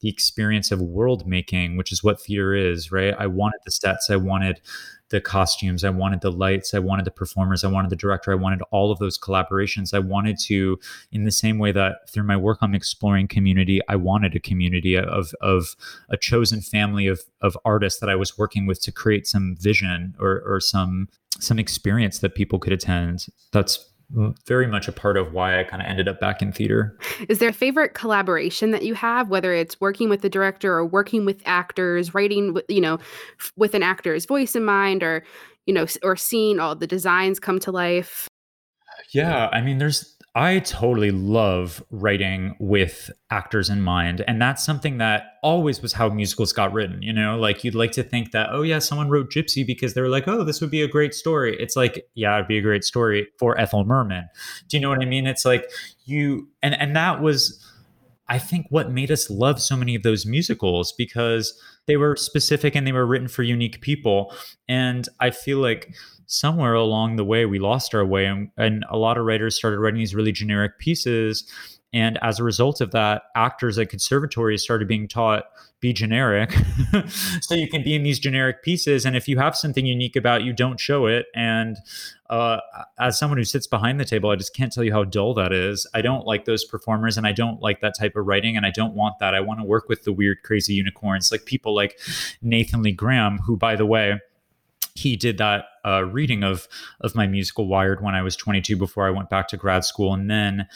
[0.00, 3.14] the experience of world making, which is what theater is, right?
[3.18, 4.60] I wanted the sets, I wanted
[5.10, 8.36] the costumes, I wanted the lights, I wanted the performers, I wanted the director, I
[8.36, 9.94] wanted all of those collaborations.
[9.94, 10.78] I wanted to,
[11.12, 14.96] in the same way that through my work I'm exploring community, I wanted a community
[14.96, 15.76] of of
[16.08, 20.14] a chosen family of of artists that I was working with to create some vision
[20.18, 23.26] or or some some experience that people could attend.
[23.52, 23.90] That's
[24.46, 26.98] very much a part of why I kind of ended up back in theater.
[27.28, 30.86] Is there a favorite collaboration that you have, whether it's working with the director or
[30.86, 32.98] working with actors, writing, you know,
[33.56, 35.24] with an actor's voice in mind, or
[35.66, 38.28] you know, or seeing all the designs come to life?
[39.12, 44.22] Yeah, I mean, there's I totally love writing with actors in mind.
[44.28, 47.00] And that's something that always was how musicals got written.
[47.00, 50.02] You know, like you'd like to think that, oh, yeah, someone wrote Gypsy because they
[50.02, 51.56] were like, oh, this would be a great story.
[51.58, 54.28] It's like, yeah, it'd be a great story for Ethel Merman.
[54.68, 55.26] Do you know what I mean?
[55.26, 55.70] It's like
[56.04, 57.58] you, and, and that was,
[58.28, 62.74] I think, what made us love so many of those musicals because they were specific
[62.74, 64.34] and they were written for unique people.
[64.68, 65.94] And I feel like,
[66.26, 69.78] somewhere along the way we lost our way and, and a lot of writers started
[69.78, 71.48] writing these really generic pieces
[71.96, 75.44] and as a result of that actors at conservatories started being taught
[75.80, 76.54] be generic
[77.40, 79.06] so you can be in these generic pieces.
[79.06, 81.26] And if you have something unique about you don't show it.
[81.34, 81.78] And
[82.28, 82.60] uh,
[82.98, 85.54] as someone who sits behind the table i just can't tell you how dull that
[85.54, 85.86] is.
[85.94, 88.70] I don't like those performers and i don't like that type of writing and i
[88.70, 89.34] don't want that.
[89.34, 91.98] I want to work with the weird crazy unicorns like people like
[92.42, 94.20] nathan lee graham who by the way
[94.96, 96.68] he did that uh, reading of
[97.00, 100.12] of my musical Wired when I was 22 before I went back to grad school,
[100.12, 100.66] and then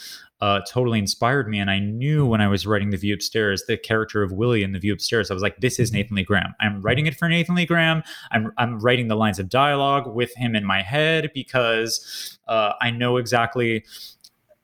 [0.41, 1.59] uh, totally inspired me.
[1.59, 4.71] And I knew when I was writing The View Upstairs, the character of Willie in
[4.71, 6.55] The View Upstairs, I was like, this is Nathan Lee Graham.
[6.59, 8.03] I'm writing it for Nathan Lee Graham.
[8.31, 12.91] I'm I'm writing the lines of dialogue with him in my head because uh, I
[12.91, 13.85] know exactly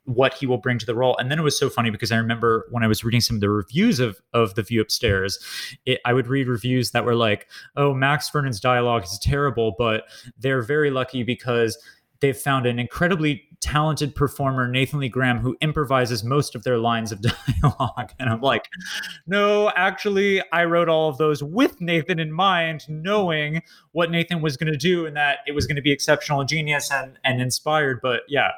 [0.07, 1.17] what he will bring to the role.
[1.17, 3.41] And then it was so funny because I remember when I was reading some of
[3.41, 5.37] the reviews of of The View Upstairs,
[5.85, 10.05] it, I would read reviews that were like, "Oh, Max Vernon's dialogue is terrible, but
[10.39, 11.77] they're very lucky because."
[12.19, 17.11] They've found an incredibly talented performer, Nathan Lee Graham, who improvises most of their lines
[17.11, 17.21] of
[17.61, 18.11] dialogue.
[18.17, 18.67] And I'm like,
[19.27, 24.57] no, actually, I wrote all of those with Nathan in mind, knowing what Nathan was
[24.57, 27.99] going to do and that it was going to be exceptional, genius, and, and inspired.
[28.01, 28.49] But yeah,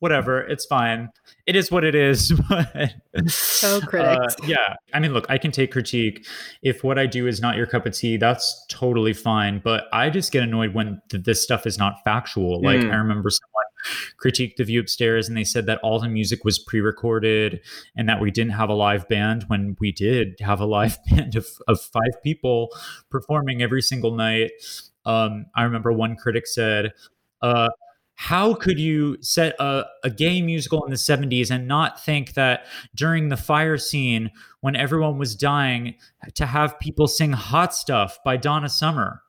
[0.00, 0.40] whatever.
[0.40, 1.08] It's fine.
[1.46, 2.32] It is what it is.
[2.48, 4.34] But, so critics.
[4.42, 4.74] Uh, yeah.
[4.92, 6.26] I mean, look, I can take critique.
[6.62, 9.60] If what I do is not your cup of tea, that's totally fine.
[9.62, 12.60] But I just get annoyed when th- this stuff is not factual.
[12.60, 12.92] Like, Mm.
[12.92, 13.64] I remember someone
[14.22, 17.60] critiqued the view upstairs and they said that all the music was pre-recorded
[17.96, 21.36] and that we didn't have a live band when we did have a live band
[21.36, 22.68] of, of five people
[23.10, 24.50] performing every single night
[25.04, 26.92] um, i remember one critic said
[27.42, 27.68] uh,
[28.16, 32.66] how could you set a, a gay musical in the 70s and not think that
[32.94, 35.94] during the fire scene when everyone was dying
[36.34, 39.22] to have people sing hot stuff by donna summer?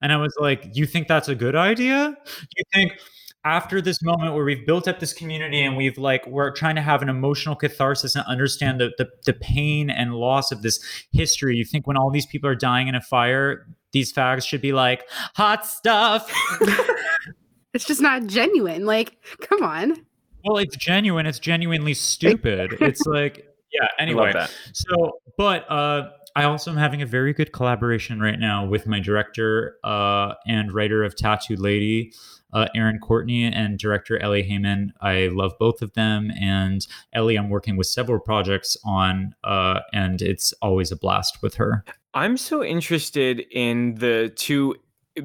[0.00, 2.16] And i was like you think that's a good idea?
[2.56, 2.98] You think
[3.44, 6.82] after this moment where we've built up this community and we've like we're trying to
[6.82, 10.80] have an emotional catharsis and understand the, the, the pain and loss of this
[11.12, 14.60] history you think when all these people are dying in a fire these fags should
[14.60, 16.32] be like hot stuff
[17.74, 18.84] It's just not genuine.
[18.84, 20.04] Like, come on.
[20.44, 21.26] Well, it's genuine.
[21.26, 22.76] It's genuinely stupid.
[22.80, 23.88] it's like, yeah.
[23.98, 24.32] Anyway,
[24.72, 29.00] so, but uh, I also am having a very good collaboration right now with my
[29.00, 32.12] director uh, and writer of Tattoo Lady,
[32.52, 34.88] uh, Aaron Courtney, and director Ellie Heyman.
[35.00, 36.30] I love both of them.
[36.38, 41.54] And Ellie, I'm working with several projects on, uh, and it's always a blast with
[41.54, 41.84] her.
[42.14, 44.76] I'm so interested in the two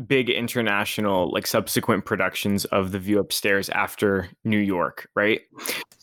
[0.05, 5.41] big international like subsequent productions of the view upstairs after new york right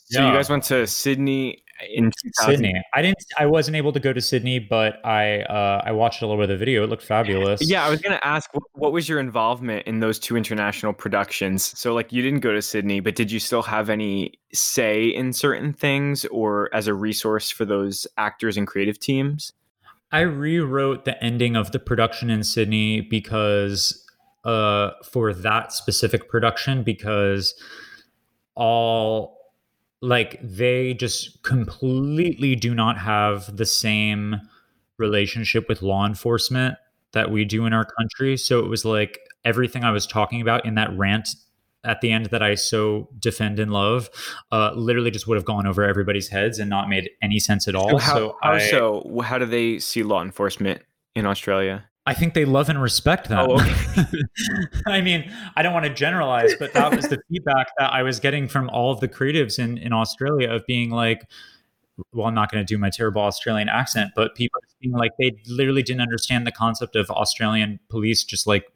[0.06, 0.28] so yeah.
[0.28, 2.56] you guys went to sydney in 2000.
[2.56, 2.82] Sydney.
[2.94, 3.18] I didn't.
[3.38, 6.50] I wasn't able to go to Sydney, but I uh, I watched a little bit
[6.50, 6.84] of the video.
[6.84, 7.68] It looked fabulous.
[7.68, 11.78] Yeah, I was gonna ask, what was your involvement in those two international productions?
[11.78, 15.32] So, like, you didn't go to Sydney, but did you still have any say in
[15.32, 19.52] certain things, or as a resource for those actors and creative teams?
[20.14, 24.06] I rewrote the ending of the production in Sydney because
[24.44, 27.52] uh, for that specific production because
[28.54, 29.36] all
[30.02, 34.40] like they just completely do not have the same
[34.98, 36.76] relationship with law enforcement
[37.10, 38.36] that we do in our country.
[38.36, 41.30] So it was like everything I was talking about in that rant
[41.84, 44.10] at the end that I so defend and love,
[44.52, 47.74] uh, literally just would have gone over everybody's heads and not made any sense at
[47.74, 47.98] all.
[47.98, 50.82] So how, so, how I, so how do they see law enforcement
[51.14, 51.84] in Australia?
[52.06, 53.46] I think they love and respect them.
[53.48, 54.04] Oh, okay.
[54.86, 58.20] I mean, I don't want to generalize, but that was the feedback that I was
[58.20, 61.26] getting from all of the creatives in, in Australia of being like,
[62.12, 65.32] well, I'm not going to do my terrible Australian accent, but people being like they
[65.48, 68.66] literally didn't understand the concept of Australian police just like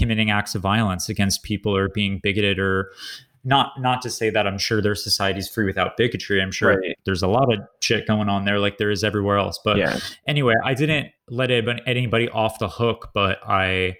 [0.00, 2.90] committing acts of violence against people or being bigoted or
[3.44, 6.42] not not to say that I'm sure their society's free without bigotry.
[6.42, 6.96] I'm sure right.
[7.04, 9.58] there's a lot of shit going on there like there is everywhere else.
[9.64, 9.98] But yeah.
[10.26, 13.96] anyway, I didn't let anybody off the hook, but I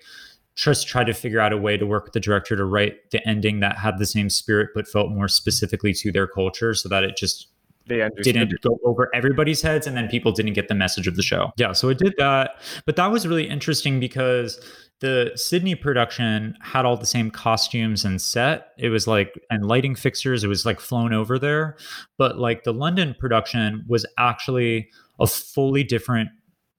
[0.54, 3.26] just tried to figure out a way to work with the director to write the
[3.26, 7.02] ending that had the same spirit but felt more specifically to their culture so that
[7.02, 7.48] it just
[7.86, 11.22] they didn't go over everybody's heads and then people didn't get the message of the
[11.22, 11.50] show.
[11.56, 12.60] Yeah, so it did that.
[12.84, 14.60] But that was really interesting because
[15.00, 18.72] the Sydney production had all the same costumes and set.
[18.78, 20.44] It was like and lighting fixtures.
[20.44, 21.76] It was like flown over there.
[22.18, 26.30] But like the London production was actually a fully different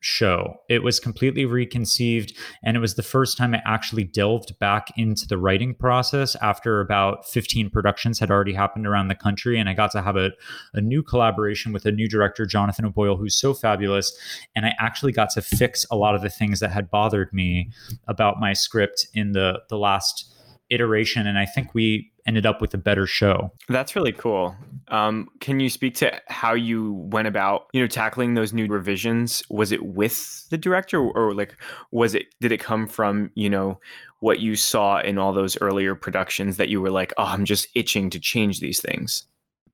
[0.02, 0.56] show.
[0.68, 5.28] It was completely reconceived, and it was the first time I actually delved back into
[5.28, 9.58] the writing process after about 15 productions had already happened around the country.
[9.58, 10.32] And I got to have a,
[10.74, 14.12] a new collaboration with a new director, Jonathan O'Boyle, who's so fabulous.
[14.56, 17.70] And I actually got to fix a lot of the things that had bothered me
[18.08, 20.28] about my script in the the last
[20.72, 21.28] iteration.
[21.28, 23.52] And I think we ended up with a better show.
[23.68, 24.56] That's really cool.
[24.90, 29.44] Um, can you speak to how you went about, you know, tackling those new revisions?
[29.50, 31.56] Was it with the director, or like,
[31.92, 32.28] was it?
[32.40, 33.80] Did it come from, you know,
[34.20, 37.68] what you saw in all those earlier productions that you were like, oh, I'm just
[37.74, 39.24] itching to change these things?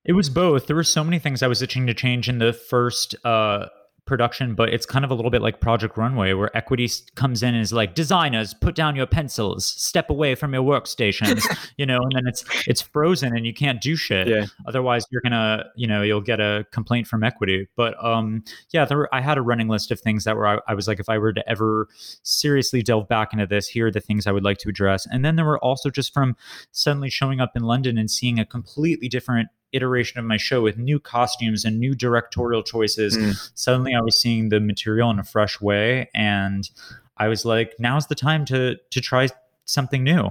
[0.04, 0.66] It was both.
[0.66, 3.66] There were so many things I was itching to change in the first uh,
[4.08, 7.54] production, but it's kind of a little bit like Project Runway, where equity comes in
[7.54, 11.44] and is like, designers, put down your pencils, step away from your workstations,
[11.76, 14.26] you know, and then it's it's frozen and you can't do shit.
[14.26, 14.46] Yeah.
[14.66, 17.68] Otherwise, you're gonna, you know, you'll get a complaint from equity.
[17.76, 18.42] But um,
[18.72, 20.88] yeah, there were, I had a running list of things that were I, I was
[20.88, 21.86] like, if I were to ever
[22.22, 25.06] seriously delve back into this, here are the things I would like to address.
[25.06, 26.34] And then there were also just from
[26.72, 30.78] suddenly showing up in London and seeing a completely different iteration of my show with
[30.78, 33.16] new costumes and new directorial choices.
[33.16, 33.50] Mm.
[33.54, 36.68] Suddenly I was seeing the material in a fresh way and
[37.16, 39.28] I was like now's the time to to try
[39.64, 40.30] something new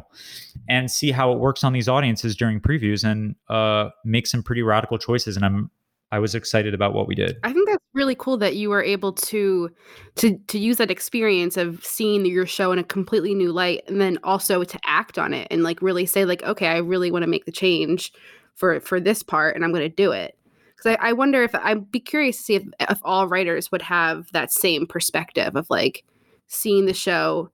[0.68, 4.64] and see how it works on these audiences during previews and uh, make some pretty
[4.64, 5.70] radical choices and I'm
[6.12, 7.38] I was excited about what we did.
[7.44, 9.70] I think that's really cool that you were able to
[10.16, 14.00] to to use that experience of seeing your show in a completely new light and
[14.00, 17.24] then also to act on it and like really say like okay, I really want
[17.24, 18.14] to make the change
[18.58, 20.38] for for this part and i'm going to do it
[20.76, 23.82] because I, I wonder if i'd be curious to see if, if all writers would
[23.84, 26.04] have that same perspective of like
[26.48, 27.52] seeing the show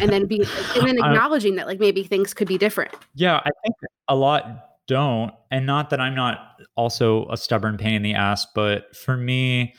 [0.00, 0.44] and then be
[0.76, 2.92] and then acknowledging that like maybe things could be different.
[3.14, 3.76] Yeah, I think
[4.08, 5.32] a lot don't.
[5.50, 6.38] And not that I'm not
[6.76, 9.74] also a stubborn pain in the ass, but for me,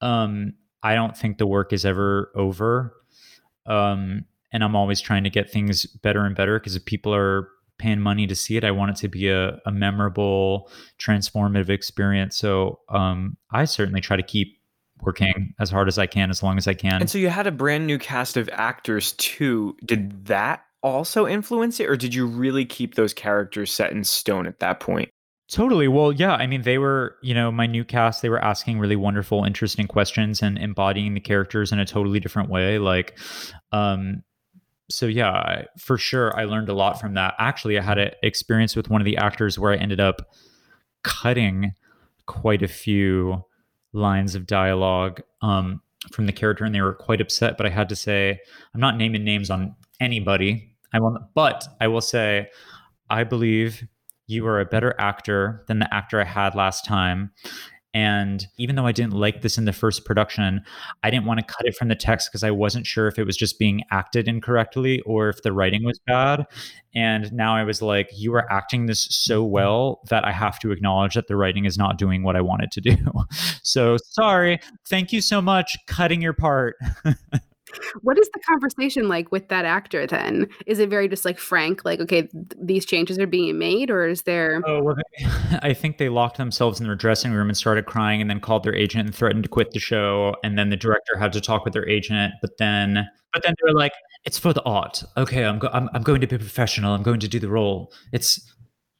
[0.00, 2.94] um, I don't think the work is ever over.
[3.66, 7.48] Um, and I'm always trying to get things better and better because if people are
[7.82, 12.36] paying money to see it, I want it to be a, a memorable, transformative experience.
[12.36, 14.58] So um, I certainly try to keep
[15.00, 17.00] working as hard as I can, as long as I can.
[17.00, 19.76] And so you had a brand new cast of actors too.
[19.84, 24.46] Did that also influence it, or did you really keep those characters set in stone
[24.46, 25.10] at that point?
[25.50, 25.88] Totally.
[25.88, 26.34] Well, yeah.
[26.34, 29.86] I mean, they were, you know, my new cast, they were asking really wonderful, interesting
[29.86, 32.78] questions and embodying the characters in a totally different way.
[32.78, 33.18] Like,
[33.72, 34.22] um,
[34.92, 37.34] so yeah, I- for sure, I learned a lot from that.
[37.38, 40.32] Actually, I had an experience with one of the actors where I ended up
[41.02, 41.74] cutting
[42.26, 43.44] quite a few
[43.92, 45.80] lines of dialogue um,
[46.12, 47.56] from the character, and they were quite upset.
[47.56, 48.38] But I had to say,
[48.74, 50.74] I'm not naming names on anybody.
[50.92, 52.48] I will, but I will say,
[53.10, 53.86] I believe
[54.26, 57.32] you are a better actor than the actor I had last time.
[57.94, 60.62] And even though I didn't like this in the first production,
[61.02, 63.24] I didn't want to cut it from the text because I wasn't sure if it
[63.24, 66.46] was just being acted incorrectly or if the writing was bad.
[66.94, 69.52] And now I was like, you are acting this so mm-hmm.
[69.52, 72.70] well that I have to acknowledge that the writing is not doing what I wanted
[72.72, 72.96] to do.
[73.62, 74.58] so sorry.
[74.88, 75.76] Thank you so much.
[75.86, 76.76] Cutting your part.
[78.02, 80.48] What is the conversation like with that actor then?
[80.66, 84.06] Is it very just like frank, like, okay, th- these changes are being made, or
[84.06, 85.26] is there Oh, well, they,
[85.62, 88.64] I think they locked themselves in their dressing room and started crying and then called
[88.64, 90.34] their agent and threatened to quit the show.
[90.42, 92.34] And then the director had to talk with their agent.
[92.40, 93.92] But then, but then they were like,
[94.24, 95.02] it's for the art.
[95.16, 96.94] Okay, I'm, go- I'm, I'm going to be professional.
[96.94, 97.92] I'm going to do the role.
[98.12, 98.40] It's,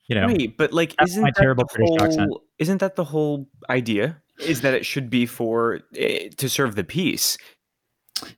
[0.08, 2.30] you know, Right, but like, isn't my that terrible the British whole, accent.
[2.58, 4.20] Isn't that the whole idea?
[4.40, 7.38] Is that it should be for eh, to serve the piece?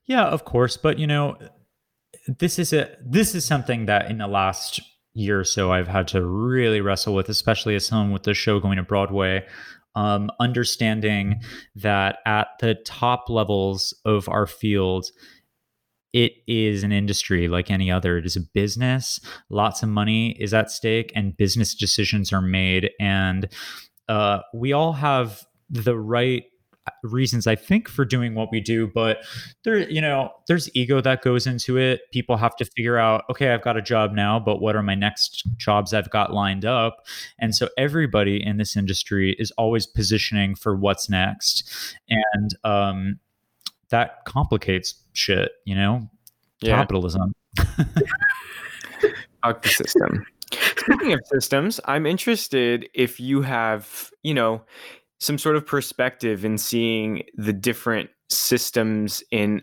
[0.06, 1.36] Yeah, of course, but you know,
[2.26, 4.80] this is a this is something that in the last
[5.14, 8.60] year or so I've had to really wrestle with, especially as someone with the show
[8.60, 9.46] going to Broadway.
[9.96, 11.40] Um, understanding
[11.76, 15.06] that at the top levels of our field,
[16.12, 18.18] it is an industry like any other.
[18.18, 19.20] It is a business.
[19.50, 22.90] Lots of money is at stake, and business decisions are made.
[22.98, 23.48] And
[24.08, 26.44] uh, we all have the right
[27.02, 29.18] reasons I think for doing what we do, but
[29.62, 32.00] there, you know, there's ego that goes into it.
[32.12, 34.94] People have to figure out, okay, I've got a job now, but what are my
[34.94, 37.06] next jobs I've got lined up?
[37.38, 41.96] And so everybody in this industry is always positioning for what's next.
[42.08, 43.18] And um,
[43.90, 46.08] that complicates shit, you know?
[46.62, 47.34] Capitalism.
[49.42, 50.26] Fuck the system.
[50.76, 54.62] Speaking of systems, I'm interested if you have, you know,
[55.24, 59.62] some sort of perspective in seeing the different systems in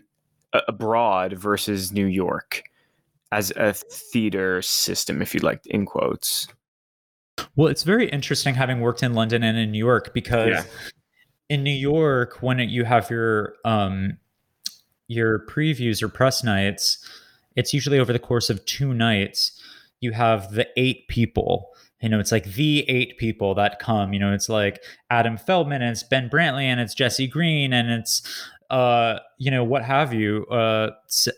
[0.52, 2.62] a- abroad versus New York
[3.30, 6.48] as a theater system, if you'd like, in quotes.
[7.56, 10.64] Well, it's very interesting having worked in London and in New York because Yeah.
[11.48, 14.18] in New York, when you have your um,
[15.08, 16.98] your previews or press nights,
[17.56, 19.60] it's usually over the course of two nights.
[20.00, 21.71] You have the eight people.
[22.02, 24.12] You know, it's like the eight people that come.
[24.12, 27.90] You know, it's like Adam Feldman and it's Ben Brantley and it's Jesse Green and
[27.90, 28.22] it's
[28.72, 30.46] uh, you know, what have you.
[30.46, 30.90] Uh,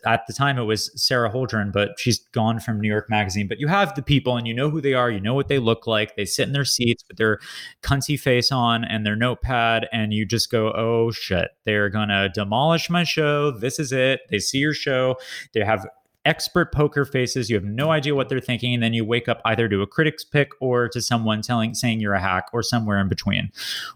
[0.06, 3.48] at the time, it was Sara Holdren, but she's gone from New York Magazine.
[3.48, 5.10] But you have the people, and you know who they are.
[5.10, 6.14] You know what they look like.
[6.14, 7.40] They sit in their seats with their
[7.82, 12.88] cunty face on and their notepad, and you just go, "Oh shit, they're gonna demolish
[12.88, 13.50] my show.
[13.50, 15.16] This is it." They see your show.
[15.54, 15.88] They have
[16.24, 17.50] expert poker faces.
[17.50, 19.86] You have no idea what they're thinking, and then you wake up either to a
[19.86, 23.50] critic's pick or to someone telling saying you're a hack or somewhere in between.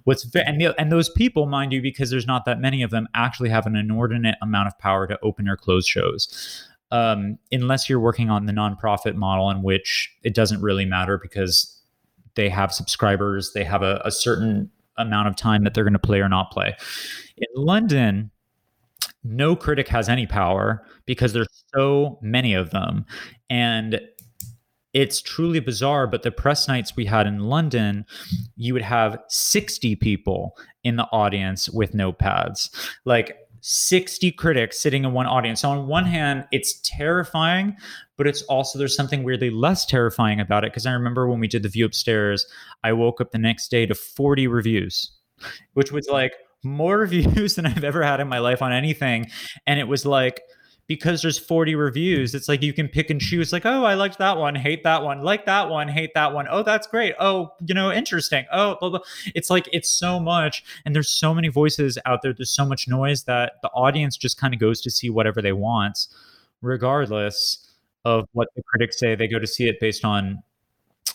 [0.05, 3.09] What's and the, and those people, mind you, because there's not that many of them,
[3.15, 6.67] actually have an inordinate amount of power to open or close shows.
[6.91, 11.79] Um, unless you're working on the nonprofit model, in which it doesn't really matter because
[12.35, 15.99] they have subscribers, they have a, a certain amount of time that they're going to
[15.99, 16.75] play or not play.
[17.37, 18.31] In London,
[19.29, 23.05] no critic has any power because there's so many of them.
[23.51, 24.01] And
[24.95, 28.07] it's truly bizarre but the press nights we had in london
[28.57, 32.71] you would have 60 people in the audience with notepads.
[33.05, 35.61] Like 60 critics sitting in one audience.
[35.61, 37.77] So on one hand it's terrifying
[38.17, 41.49] but it's also there's something weirdly less terrifying about it because i remember when we
[41.49, 42.47] did the view upstairs
[42.85, 45.13] i woke up the next day to 40 reviews
[45.75, 49.27] which was like more reviews than I've ever had in my life on anything.
[49.67, 50.43] And it was like,
[50.87, 54.17] because there's 40 reviews, it's like you can pick and choose, like, oh, I liked
[54.19, 56.47] that one, hate that one, like that one, hate that one.
[56.51, 57.15] Oh, that's great.
[57.21, 58.47] Oh, you know, interesting.
[58.51, 59.01] Oh, blah, blah.
[59.35, 60.65] it's like it's so much.
[60.87, 62.33] And there's so many voices out there.
[62.33, 65.53] There's so much noise that the audience just kind of goes to see whatever they
[65.53, 66.07] want.
[66.63, 67.69] regardless
[68.05, 70.43] of what the critics say, they go to see it based on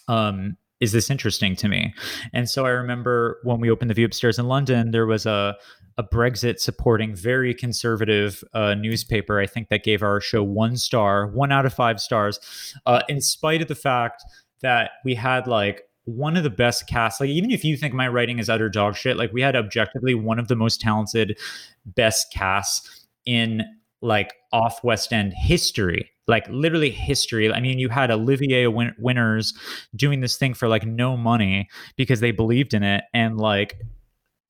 [0.08, 1.94] um, is this interesting to me?
[2.34, 5.56] And so I remember when we opened the View upstairs in London, there was a
[5.98, 9.40] a Brexit supporting, very conservative uh, newspaper.
[9.40, 12.40] I think that gave our show one star, one out of five stars,
[12.88, 14.24] uh, in spite of the fact
[14.62, 17.22] that we had like one of the best casts.
[17.22, 20.16] Like even if you think my writing is utter dog shit, like we had objectively
[20.16, 21.38] one of the most talented,
[21.86, 23.64] best casts in
[24.02, 27.52] like off West End history like literally history.
[27.52, 29.54] I mean, you had Olivier win- winners
[29.96, 33.78] doing this thing for like no money because they believed in it, and like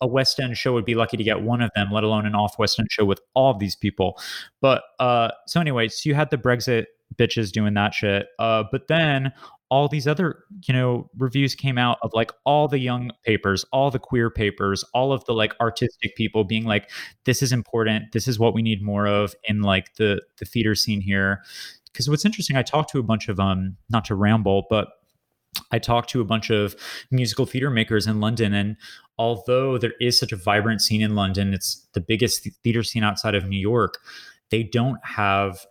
[0.01, 2.36] a West End show would be lucky to get one of them, let alone an
[2.36, 4.19] off West End show with all of these people.
[4.61, 8.28] But uh, so anyway, so you had the Brexit bitches doing that shit.
[8.38, 9.32] Uh, but then
[9.74, 13.89] all these other you know reviews came out of like all the young papers all
[13.89, 16.91] the queer papers all of the like artistic people being like
[17.26, 20.76] this is important this is what we need more of in like the the theater
[20.76, 21.41] scene here
[21.91, 24.89] because what's interesting i talked to a bunch of um not to ramble but
[25.71, 26.76] I talked to a bunch of
[27.11, 28.76] musical theater makers in London, and
[29.19, 33.36] although there is such a vibrant scene in London, it's the biggest theater scene outside
[33.36, 33.99] of New York.
[34.49, 35.67] They don't have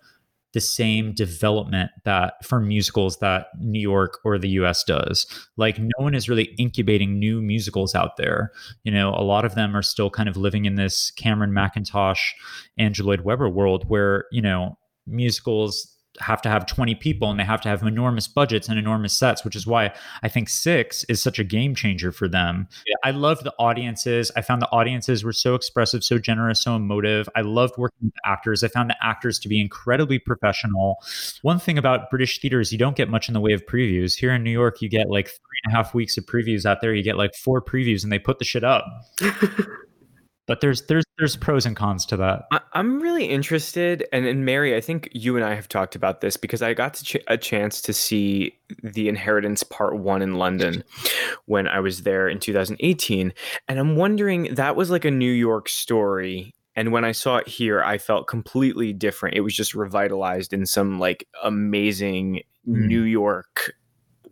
[0.52, 5.26] the same development that for musicals that New York or the US does.
[5.56, 8.52] Like no one is really incubating new musicals out there.
[8.84, 12.32] You know, a lot of them are still kind of living in this Cameron Mackintosh,
[12.76, 17.44] Andrew Lloyd Webber world where, you know, musicals have to have 20 people and they
[17.44, 19.92] have to have enormous budgets and enormous sets, which is why
[20.22, 22.68] I think six is such a game changer for them.
[22.86, 22.96] Yeah.
[23.02, 24.30] I love the audiences.
[24.36, 27.28] I found the audiences were so expressive, so generous, so emotive.
[27.34, 28.62] I loved working with actors.
[28.62, 30.96] I found the actors to be incredibly professional.
[31.42, 34.14] One thing about British theater is you don't get much in the way of previews.
[34.14, 36.80] Here in New York, you get like three and a half weeks of previews out
[36.80, 36.94] there.
[36.94, 38.84] You get like four previews and they put the shit up.
[40.52, 42.46] but there's there's there's pros and cons to that.
[42.52, 46.20] I, am really interested, and, and Mary, I think you and I have talked about
[46.20, 50.84] this because I got ch- a chance to see The Inheritance Part One in London
[51.46, 53.32] when I was there in 2018,
[53.66, 56.52] and I'm wondering that was like a New York story.
[56.76, 59.38] And when I saw it here, I felt completely different.
[59.38, 62.86] It was just revitalized in some like amazing mm.
[62.88, 63.72] New York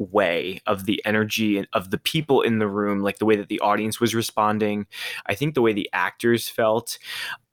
[0.00, 3.60] way of the energy of the people in the room, like the way that the
[3.60, 4.86] audience was responding.
[5.26, 6.98] I think the way the actors felt.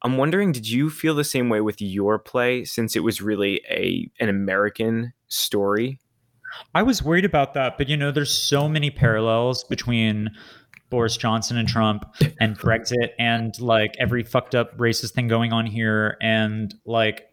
[0.01, 3.61] I'm wondering, did you feel the same way with your play since it was really
[3.69, 5.99] a an American story?
[6.73, 10.29] I was worried about that, but you know, there's so many parallels between
[10.89, 12.05] Boris Johnson and Trump
[12.39, 17.29] and Brexit and like every fucked up racist thing going on here and like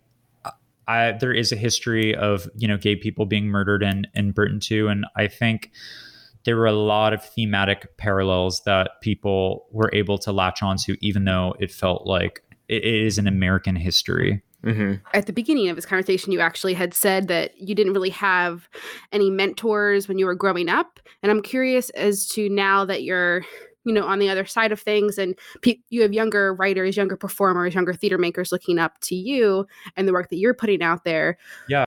[0.87, 4.61] I, there is a history of you know gay people being murdered in in Britain
[4.61, 5.71] too, and I think
[6.45, 11.25] there were a lot of thematic parallels that people were able to latch onto, even
[11.25, 14.43] though it felt like it is an American history.
[14.63, 14.95] Mm-hmm.
[15.13, 18.69] At the beginning of this conversation, you actually had said that you didn't really have
[19.13, 23.45] any mentors when you were growing up, and I'm curious as to now that you're
[23.85, 27.17] you know on the other side of things and pe- you have younger writers younger
[27.17, 29.67] performers younger theater makers looking up to you
[29.97, 31.39] and the work that you're putting out there.
[31.69, 31.85] Yeah.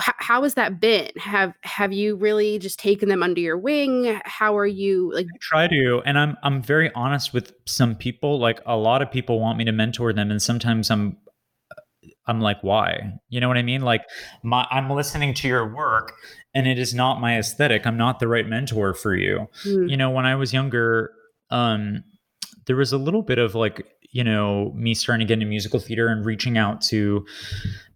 [0.00, 1.10] H- how has that been?
[1.16, 4.20] Have have you really just taken them under your wing?
[4.24, 8.38] How are you like I try to and i'm i'm very honest with some people
[8.38, 11.16] like a lot of people want me to mentor them and sometimes i'm
[12.26, 13.12] i'm like why?
[13.28, 13.82] You know what i mean?
[13.82, 14.04] Like
[14.42, 16.12] my i'm listening to your work
[16.54, 17.86] and it is not my aesthetic.
[17.86, 19.46] I'm not the right mentor for you.
[19.64, 19.88] Mm.
[19.90, 21.12] you know when i was younger
[21.50, 22.04] um,
[22.66, 23.86] there was a little bit of like
[24.16, 27.24] you know me starting to get into musical theater and reaching out to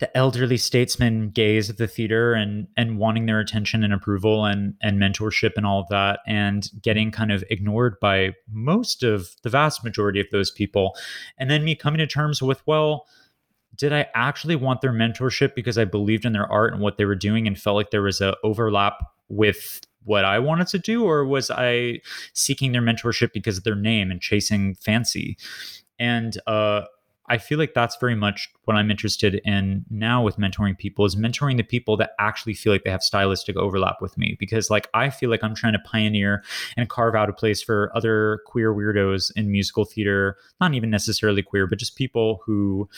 [0.00, 4.74] the elderly statesman gays of the theater and and wanting their attention and approval and
[4.82, 9.50] and mentorship and all of that and getting kind of ignored by most of the
[9.50, 10.94] vast majority of those people.
[11.38, 13.06] And then me coming to terms with well
[13.76, 17.06] did I actually want their mentorship because I believed in their art and what they
[17.06, 18.98] were doing and felt like there was a overlap
[19.30, 22.00] with what I wanted to do, or was I
[22.32, 25.36] seeking their mentorship because of their name and chasing fancy?
[25.98, 26.82] And uh,
[27.30, 31.14] I feel like that's very much what I'm interested in now with mentoring people is
[31.14, 34.36] mentoring the people that actually feel like they have stylistic overlap with me.
[34.40, 36.42] Because like I feel like I'm trying to pioneer
[36.76, 41.42] and carve out a place for other queer weirdos in musical theater, not even necessarily
[41.42, 42.88] queer, but just people who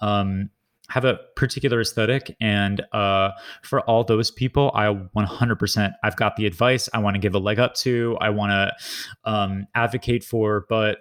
[0.00, 0.50] um,
[0.88, 3.30] have a particular aesthetic and uh,
[3.62, 7.38] for all those people i 100% i've got the advice i want to give a
[7.38, 10.98] leg up to i want to um, advocate for but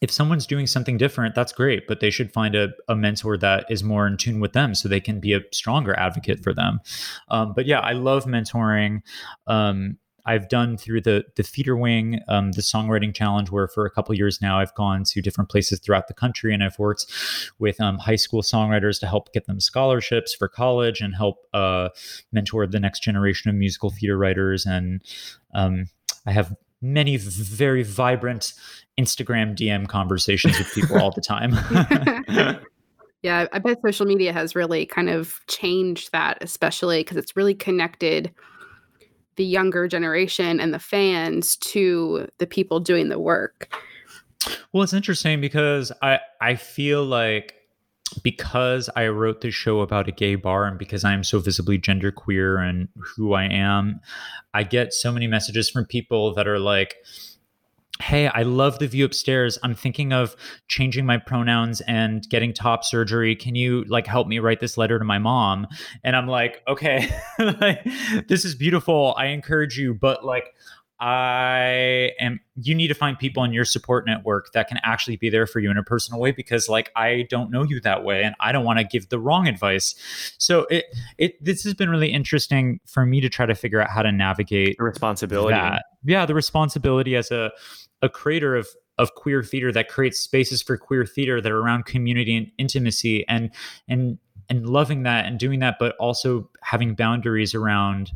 [0.00, 3.64] if someone's doing something different that's great but they should find a, a mentor that
[3.70, 6.80] is more in tune with them so they can be a stronger advocate for them.
[7.28, 9.02] Um, but yeah i love mentoring
[9.46, 13.90] um, I've done through the the theater wing, um, the songwriting challenge, where for a
[13.90, 17.06] couple years now I've gone to different places throughout the country, and I've worked
[17.58, 21.90] with um, high school songwriters to help get them scholarships for college and help uh,
[22.32, 24.64] mentor the next generation of musical theater writers.
[24.66, 25.02] And
[25.54, 25.86] um,
[26.26, 28.52] I have many very vibrant
[28.98, 31.52] Instagram DM conversations with people all the time.
[33.22, 37.54] yeah, I bet social media has really kind of changed that, especially because it's really
[37.54, 38.32] connected
[39.36, 43.74] the younger generation and the fans to the people doing the work.
[44.72, 47.54] Well, it's interesting because I I feel like
[48.22, 52.62] because I wrote this show about a gay bar and because I'm so visibly genderqueer
[52.62, 54.00] and who I am,
[54.52, 56.96] I get so many messages from people that are like,
[58.04, 59.58] Hey, I love the view upstairs.
[59.62, 60.36] I'm thinking of
[60.68, 63.34] changing my pronouns and getting top surgery.
[63.34, 65.66] Can you like help me write this letter to my mom?
[66.02, 67.08] And I'm like, okay,
[68.28, 69.14] this is beautiful.
[69.16, 70.54] I encourage you, but like
[71.04, 75.28] I am you need to find people in your support network that can actually be
[75.28, 78.24] there for you in a personal way because like I don't know you that way
[78.24, 79.94] and I don't want to give the wrong advice.
[80.38, 80.86] So it
[81.18, 84.10] it this has been really interesting for me to try to figure out how to
[84.10, 85.52] navigate the responsibility.
[85.52, 85.84] That.
[86.06, 87.52] Yeah, the responsibility as a
[88.00, 91.84] a creator of of queer theater that creates spaces for queer theater that are around
[91.84, 93.50] community and intimacy and
[93.88, 94.16] and
[94.48, 98.10] and loving that and doing that but also having boundaries around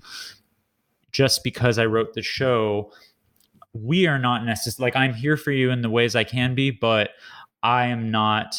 [1.13, 2.93] just because I wrote the show,
[3.73, 6.71] we are not necessarily like I'm here for you in the ways I can be,
[6.71, 7.11] but
[7.63, 8.57] I am not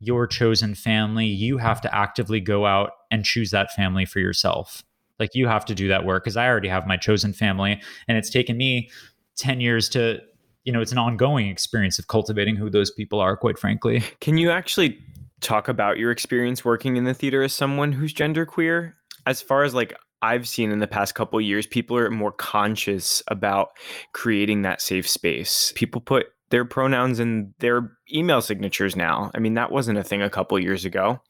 [0.00, 1.26] your chosen family.
[1.26, 4.82] You have to actively go out and choose that family for yourself.
[5.18, 8.18] Like you have to do that work because I already have my chosen family, and
[8.18, 8.90] it's taken me
[9.36, 10.18] 10 years to,
[10.64, 14.02] you know, it's an ongoing experience of cultivating who those people are, quite frankly.
[14.20, 14.98] Can you actually
[15.40, 18.94] talk about your experience working in the theater as someone who's genderqueer?
[19.26, 23.22] As far as like I've seen in the past couple years, people are more conscious
[23.28, 23.70] about
[24.12, 25.72] creating that safe space.
[25.74, 29.30] People put their pronouns in their email signatures now.
[29.34, 31.20] I mean, that wasn't a thing a couple years ago.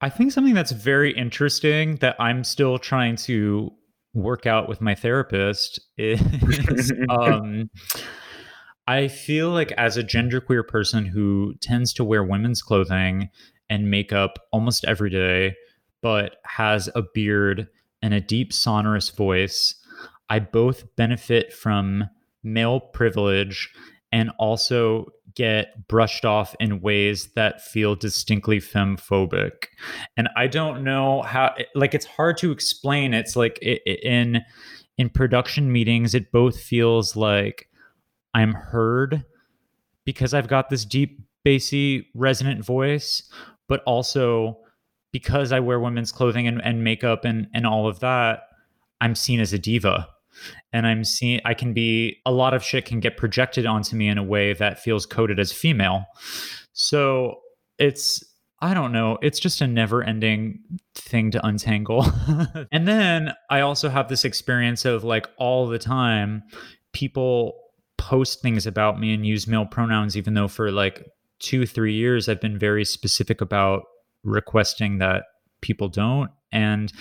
[0.00, 3.72] I think something that's very interesting that I'm still trying to
[4.14, 7.70] work out with my therapist is um,
[8.86, 13.30] I feel like as a genderqueer person who tends to wear women's clothing
[13.68, 15.54] and makeup almost every day,
[16.02, 17.68] but has a beard
[18.02, 19.74] and a deep sonorous voice.
[20.28, 22.04] I both benefit from
[22.42, 23.72] male privilege
[24.12, 29.66] and also get brushed off in ways that feel distinctly femmephobic.
[30.16, 33.14] And I don't know how like it's hard to explain.
[33.14, 34.42] It's like in
[34.98, 37.68] in production meetings it both feels like
[38.34, 39.24] I'm heard
[40.04, 43.22] because I've got this deep bassy resonant voice,
[43.68, 44.58] but also
[45.12, 48.42] because I wear women's clothing and, and makeup and, and all of that,
[49.00, 50.08] I'm seen as a diva.
[50.72, 54.08] And I'm seen I can be a lot of shit can get projected onto me
[54.08, 56.06] in a way that feels coded as female.
[56.72, 57.40] So
[57.78, 58.24] it's
[58.62, 59.18] I don't know.
[59.22, 60.60] It's just a never ending
[60.94, 62.06] thing to untangle.
[62.72, 66.42] and then I also have this experience of like all the time
[66.92, 67.54] people
[67.96, 71.06] post things about me and use male pronouns, even though for like
[71.38, 73.84] two, three years I've been very specific about
[74.22, 75.24] requesting that
[75.60, 76.30] people don't.
[76.52, 76.92] And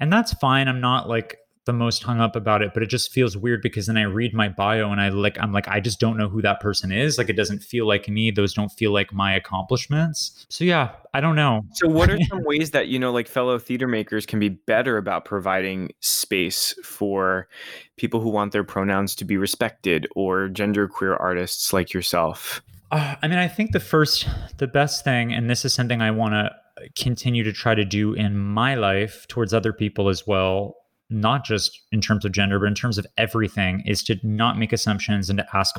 [0.00, 0.68] and that's fine.
[0.68, 3.86] I'm not like the most hung up about it but it just feels weird because
[3.86, 6.42] then i read my bio and i like i'm like i just don't know who
[6.42, 7.16] that person is.
[7.16, 8.30] Like it doesn't feel like me.
[8.30, 10.46] Those don't feel like my accomplishments.
[10.48, 11.62] So yeah i don't know.
[11.72, 14.98] So what are some ways that you know like fellow theater makers can be better
[14.98, 17.48] about providing space for
[17.96, 22.62] people who want their pronouns to be respected or genderqueer artists like yourself?
[22.90, 26.10] Uh, i mean i think the first the best thing and this is something i
[26.10, 26.50] want to
[26.96, 30.76] continue to try to do in my life towards other people as well
[31.10, 34.72] not just in terms of gender but in terms of everything is to not make
[34.72, 35.76] assumptions and to ask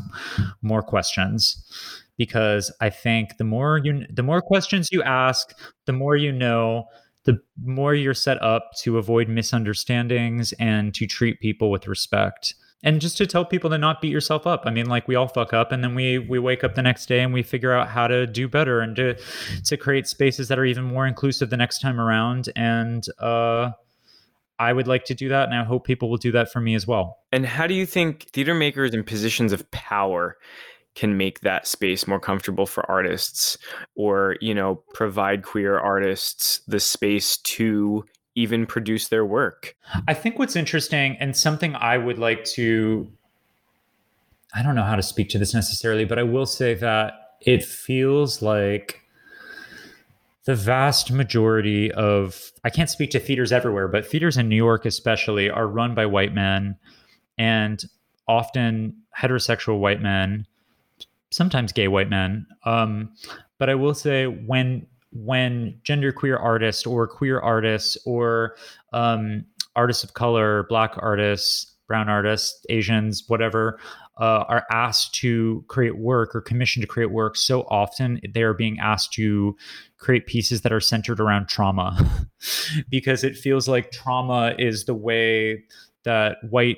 [0.61, 1.63] more questions.
[2.17, 5.53] Because i think the more you the more questions you ask
[5.85, 6.85] the more you know
[7.25, 12.55] the more you're set up to avoid misunderstandings and to treat people with respect
[12.85, 14.63] and just to tell people to not beat yourself up.
[14.65, 17.07] I mean, like we all fuck up, and then we we wake up the next
[17.07, 19.15] day and we figure out how to do better and to
[19.65, 22.49] to create spaces that are even more inclusive the next time around.
[22.55, 23.71] And uh,
[24.59, 26.75] I would like to do that, and I hope people will do that for me
[26.75, 27.17] as well.
[27.31, 30.37] And how do you think theater makers in positions of power?
[30.95, 33.57] can make that space more comfortable for artists
[33.95, 38.05] or you know provide queer artists the space to
[38.35, 39.75] even produce their work.
[40.07, 43.11] I think what's interesting and something I would like to
[44.53, 47.63] I don't know how to speak to this necessarily, but I will say that it
[47.63, 49.01] feels like
[50.45, 54.85] the vast majority of I can't speak to theaters everywhere, but theaters in New York
[54.85, 56.77] especially are run by white men
[57.37, 57.83] and
[58.27, 60.47] often heterosexual white men,
[61.31, 62.47] sometimes gay white men.
[62.63, 63.11] Um,
[63.57, 68.55] but I will say when when genderqueer artists or queer artists or
[68.93, 69.45] um,
[69.75, 73.79] artists of color, black artists, brown artists, Asians, whatever,
[74.19, 78.53] uh, are asked to create work or commissioned to create work, so often they are
[78.53, 79.55] being asked to
[79.97, 81.97] create pieces that are centered around trauma.
[82.89, 85.63] Because it feels like trauma is the way
[86.03, 86.77] that white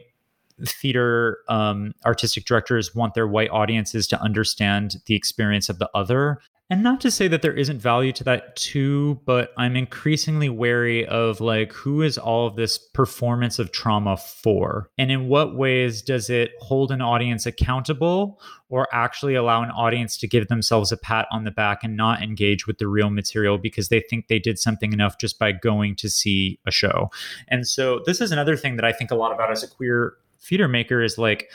[0.66, 6.39] theater um, artistic directors want their white audiences to understand the experience of the other
[6.70, 11.05] and not to say that there isn't value to that too, but I'm increasingly wary
[11.05, 14.89] of like who is all of this performance of trauma for?
[14.97, 20.18] And in what ways does it hold an audience accountable or actually allow an audience
[20.18, 23.58] to give themselves a pat on the back and not engage with the real material
[23.58, 27.10] because they think they did something enough just by going to see a show?
[27.47, 30.16] And so this is another thing that I think a lot about as a queer
[30.39, 31.49] theater maker is like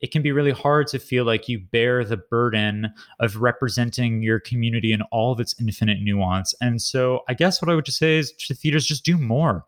[0.00, 4.40] it can be really hard to feel like you bear the burden of representing your
[4.40, 6.54] community in all of its infinite nuance.
[6.60, 9.64] And so I guess what I would just say is to theaters just do more.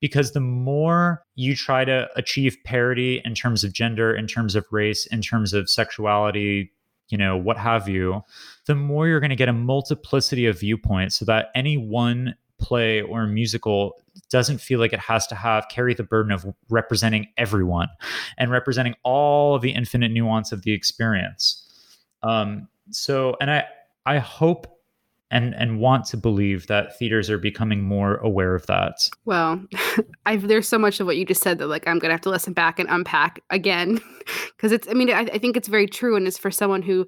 [0.00, 4.64] Because the more you try to achieve parity in terms of gender, in terms of
[4.70, 6.72] race, in terms of sexuality,
[7.08, 8.22] you know, what have you,
[8.66, 12.34] the more you're going to get a multiplicity of viewpoints so that any one
[12.64, 14.00] play or musical
[14.30, 17.88] doesn't feel like it has to have carry the burden of representing everyone
[18.38, 21.60] and representing all of the infinite nuance of the experience.
[22.22, 23.64] Um, so, and I
[24.06, 24.66] I hope
[25.30, 29.08] and and want to believe that theaters are becoming more aware of that.
[29.24, 29.62] Well,
[30.26, 32.30] I've there's so much of what you just said that like I'm gonna have to
[32.30, 34.00] listen back and unpack again
[34.56, 37.06] because it's I mean I, I think it's very true and it's for someone who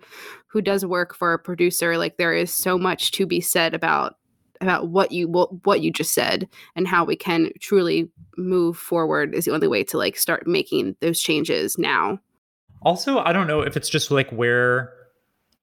[0.48, 4.16] who does work for a producer like there is so much to be said about
[4.60, 9.44] about what you what, you just said and how we can truly move forward is
[9.44, 12.18] the only way to like start making those changes now.
[12.82, 14.92] Also i don't know if it's just like where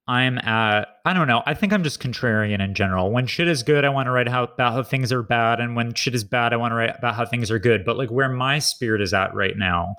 [0.07, 1.43] I'm at, I don't know.
[1.45, 3.11] I think I'm just contrarian in general.
[3.11, 5.59] When shit is good, I want to write how, about how things are bad.
[5.59, 7.83] And when shit is bad, I want to write about how things are good.
[7.83, 9.97] But like where my spirit is at right now,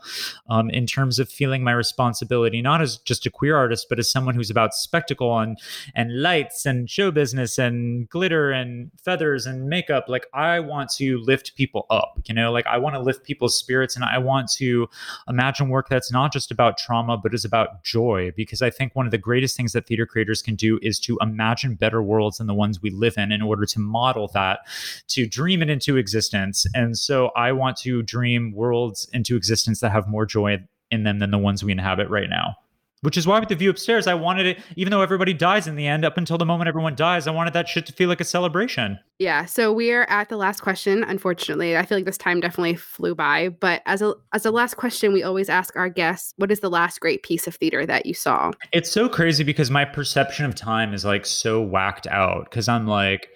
[0.49, 4.11] um, in terms of feeling my responsibility, not as just a queer artist, but as
[4.11, 5.59] someone who's about spectacle and,
[5.95, 10.07] and lights and show business and glitter and feathers and makeup.
[10.09, 13.59] Like I want to lift people up, you know, like I want to lift people's
[13.59, 14.89] spirits and I want to
[15.29, 18.33] imagine work that's not just about trauma, but is about joy.
[18.35, 21.19] Because I think one of the greatest things that theater creators can do is to
[21.21, 24.61] imagine better worlds than the ones we live in in order to model that,
[25.09, 26.67] to dream it into existence.
[26.75, 30.59] And so I want to dream worlds into existence that have more joy
[30.91, 32.57] in them than the ones we inhabit right now
[33.05, 35.77] which is why with the view upstairs, I wanted it, even though everybody dies in
[35.77, 38.21] the end, up until the moment everyone dies, I wanted that shit to feel like
[38.21, 38.99] a celebration.
[39.19, 39.45] Yeah.
[39.45, 41.05] So we are at the last question.
[41.05, 43.51] Unfortunately, I feel like this time definitely flew by.
[43.51, 46.71] But as a as a last question, we always ask our guests, "What is the
[46.71, 50.55] last great piece of theater that you saw?" It's so crazy because my perception of
[50.55, 52.47] time is like so whacked out.
[52.51, 53.29] Because I'm like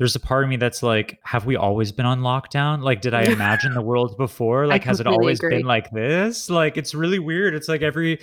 [0.00, 2.82] there's a part of me that's like, have we always been on lockdown?
[2.82, 4.66] Like, did I imagine the world before?
[4.66, 5.58] Like, has it always agree.
[5.58, 6.48] been like this?
[6.48, 7.54] Like, it's really weird.
[7.54, 8.18] It's like every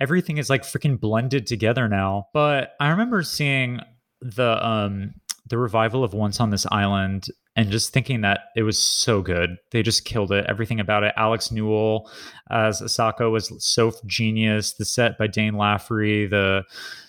[0.00, 2.28] everything is like freaking blended together now.
[2.32, 3.80] But I remember seeing
[4.20, 5.14] the um
[5.48, 9.56] the revival of Once on This Island and just thinking that it was so good.
[9.72, 10.46] They just killed it.
[10.48, 11.12] Everything about it.
[11.16, 12.08] Alex Newell
[12.52, 14.74] as Asaka was so genius.
[14.74, 16.62] The set by Dane Laffrey, the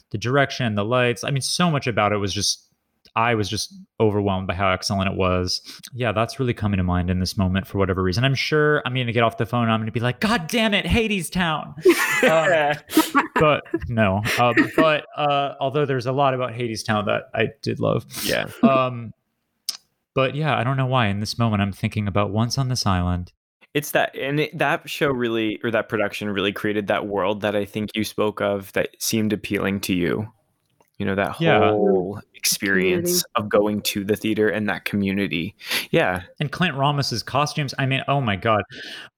[0.09, 1.23] the direction, the lights.
[1.23, 2.67] I mean, so much about it was just
[3.15, 5.61] I was just overwhelmed by how excellent it was.
[5.93, 8.23] Yeah, that's really coming to mind in this moment for whatever reason.
[8.23, 10.47] I'm sure I'm going to get off the phone I'm going to be like, God
[10.47, 11.73] damn it, Hadestown.
[13.13, 14.21] um, but no.
[14.39, 18.05] Um, but uh, although there's a lot about Hadestown that I did love.
[18.23, 18.47] Yeah.
[18.71, 19.13] Um,
[20.13, 22.85] but yeah, I don't know why in this moment I'm thinking about Once on This
[22.85, 23.33] Island.
[23.73, 27.55] It's that, and it, that show really, or that production really created that world that
[27.55, 30.31] I think you spoke of that seemed appealing to you
[31.01, 31.71] you know that yeah.
[31.71, 33.31] whole experience community.
[33.37, 35.55] of going to the theater and that community.
[35.89, 36.21] Yeah.
[36.39, 38.61] And clint ramos's costumes i mean oh my god.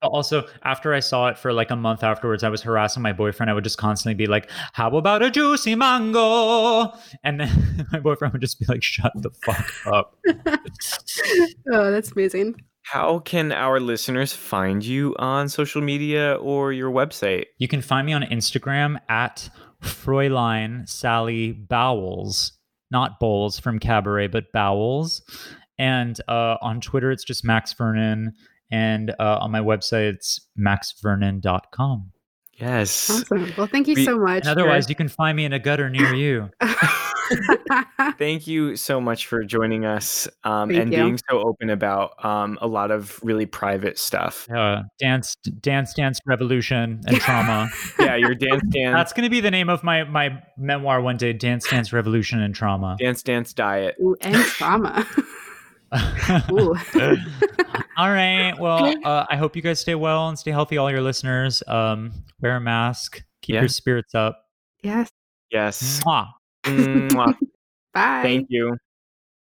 [0.01, 3.11] But also after i saw it for like a month afterwards i was harassing my
[3.11, 3.49] boyfriend.
[3.49, 6.93] I would just constantly be like how about a juicy mango?
[7.25, 10.15] And then my boyfriend would just be like shut the fuck up.
[11.71, 12.55] Oh that's amazing.
[12.83, 17.45] How can our listeners find you on social media or your website?
[17.57, 19.49] You can find me on instagram at
[19.83, 22.53] Fräulein Sally Bowles,
[22.91, 25.21] not Bowles from Cabaret, but Bowles.
[25.77, 28.33] And uh, on Twitter, it's just Max Vernon.
[28.71, 32.12] And uh, on my website, it's maxvernon.com.
[32.55, 33.09] Yes.
[33.09, 33.51] Awesome.
[33.57, 34.41] Well, thank you so much.
[34.41, 36.49] And otherwise, you can find me in a gutter near you.
[38.17, 40.99] Thank you so much for joining us um, and you.
[40.99, 44.49] being so open about um, a lot of really private stuff.
[44.49, 47.69] Uh, dance, dance, dance, revolution, and trauma.
[47.99, 51.15] Yeah, your dance, dance, That's going to be the name of my my memoir one
[51.15, 51.31] day.
[51.31, 52.97] Dance, dance, revolution, and trauma.
[52.99, 53.95] dance, dance diet.
[54.01, 55.07] Ooh, and trauma.
[56.51, 56.75] Ooh.
[57.97, 58.53] all right.
[58.59, 60.77] Well, uh, I hope you guys stay well and stay healthy.
[60.77, 63.61] All your listeners, um, wear a mask, keep Yeah.
[63.61, 64.45] your spirits up.
[64.83, 65.09] Yes.
[65.51, 66.01] Yes.
[66.03, 66.27] Mwah.
[66.65, 67.35] Mwah.
[67.93, 68.21] Bye.
[68.23, 68.75] Thank you.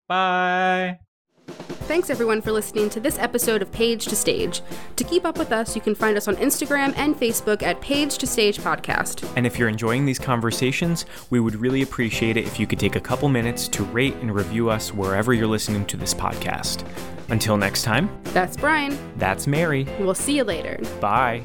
[0.08, 0.98] Bye.
[1.46, 4.62] Thanks everyone for listening to this episode of Page to Stage.
[4.96, 8.16] To keep up with us, you can find us on Instagram and Facebook at Page
[8.18, 9.30] to Stage Podcast.
[9.36, 12.96] And if you're enjoying these conversations, we would really appreciate it if you could take
[12.96, 16.86] a couple minutes to rate and review us wherever you're listening to this podcast.
[17.28, 18.96] Until next time, That's Brian.
[19.16, 19.86] that's Mary.
[20.00, 20.78] We'll see you later.
[21.00, 21.44] Bye.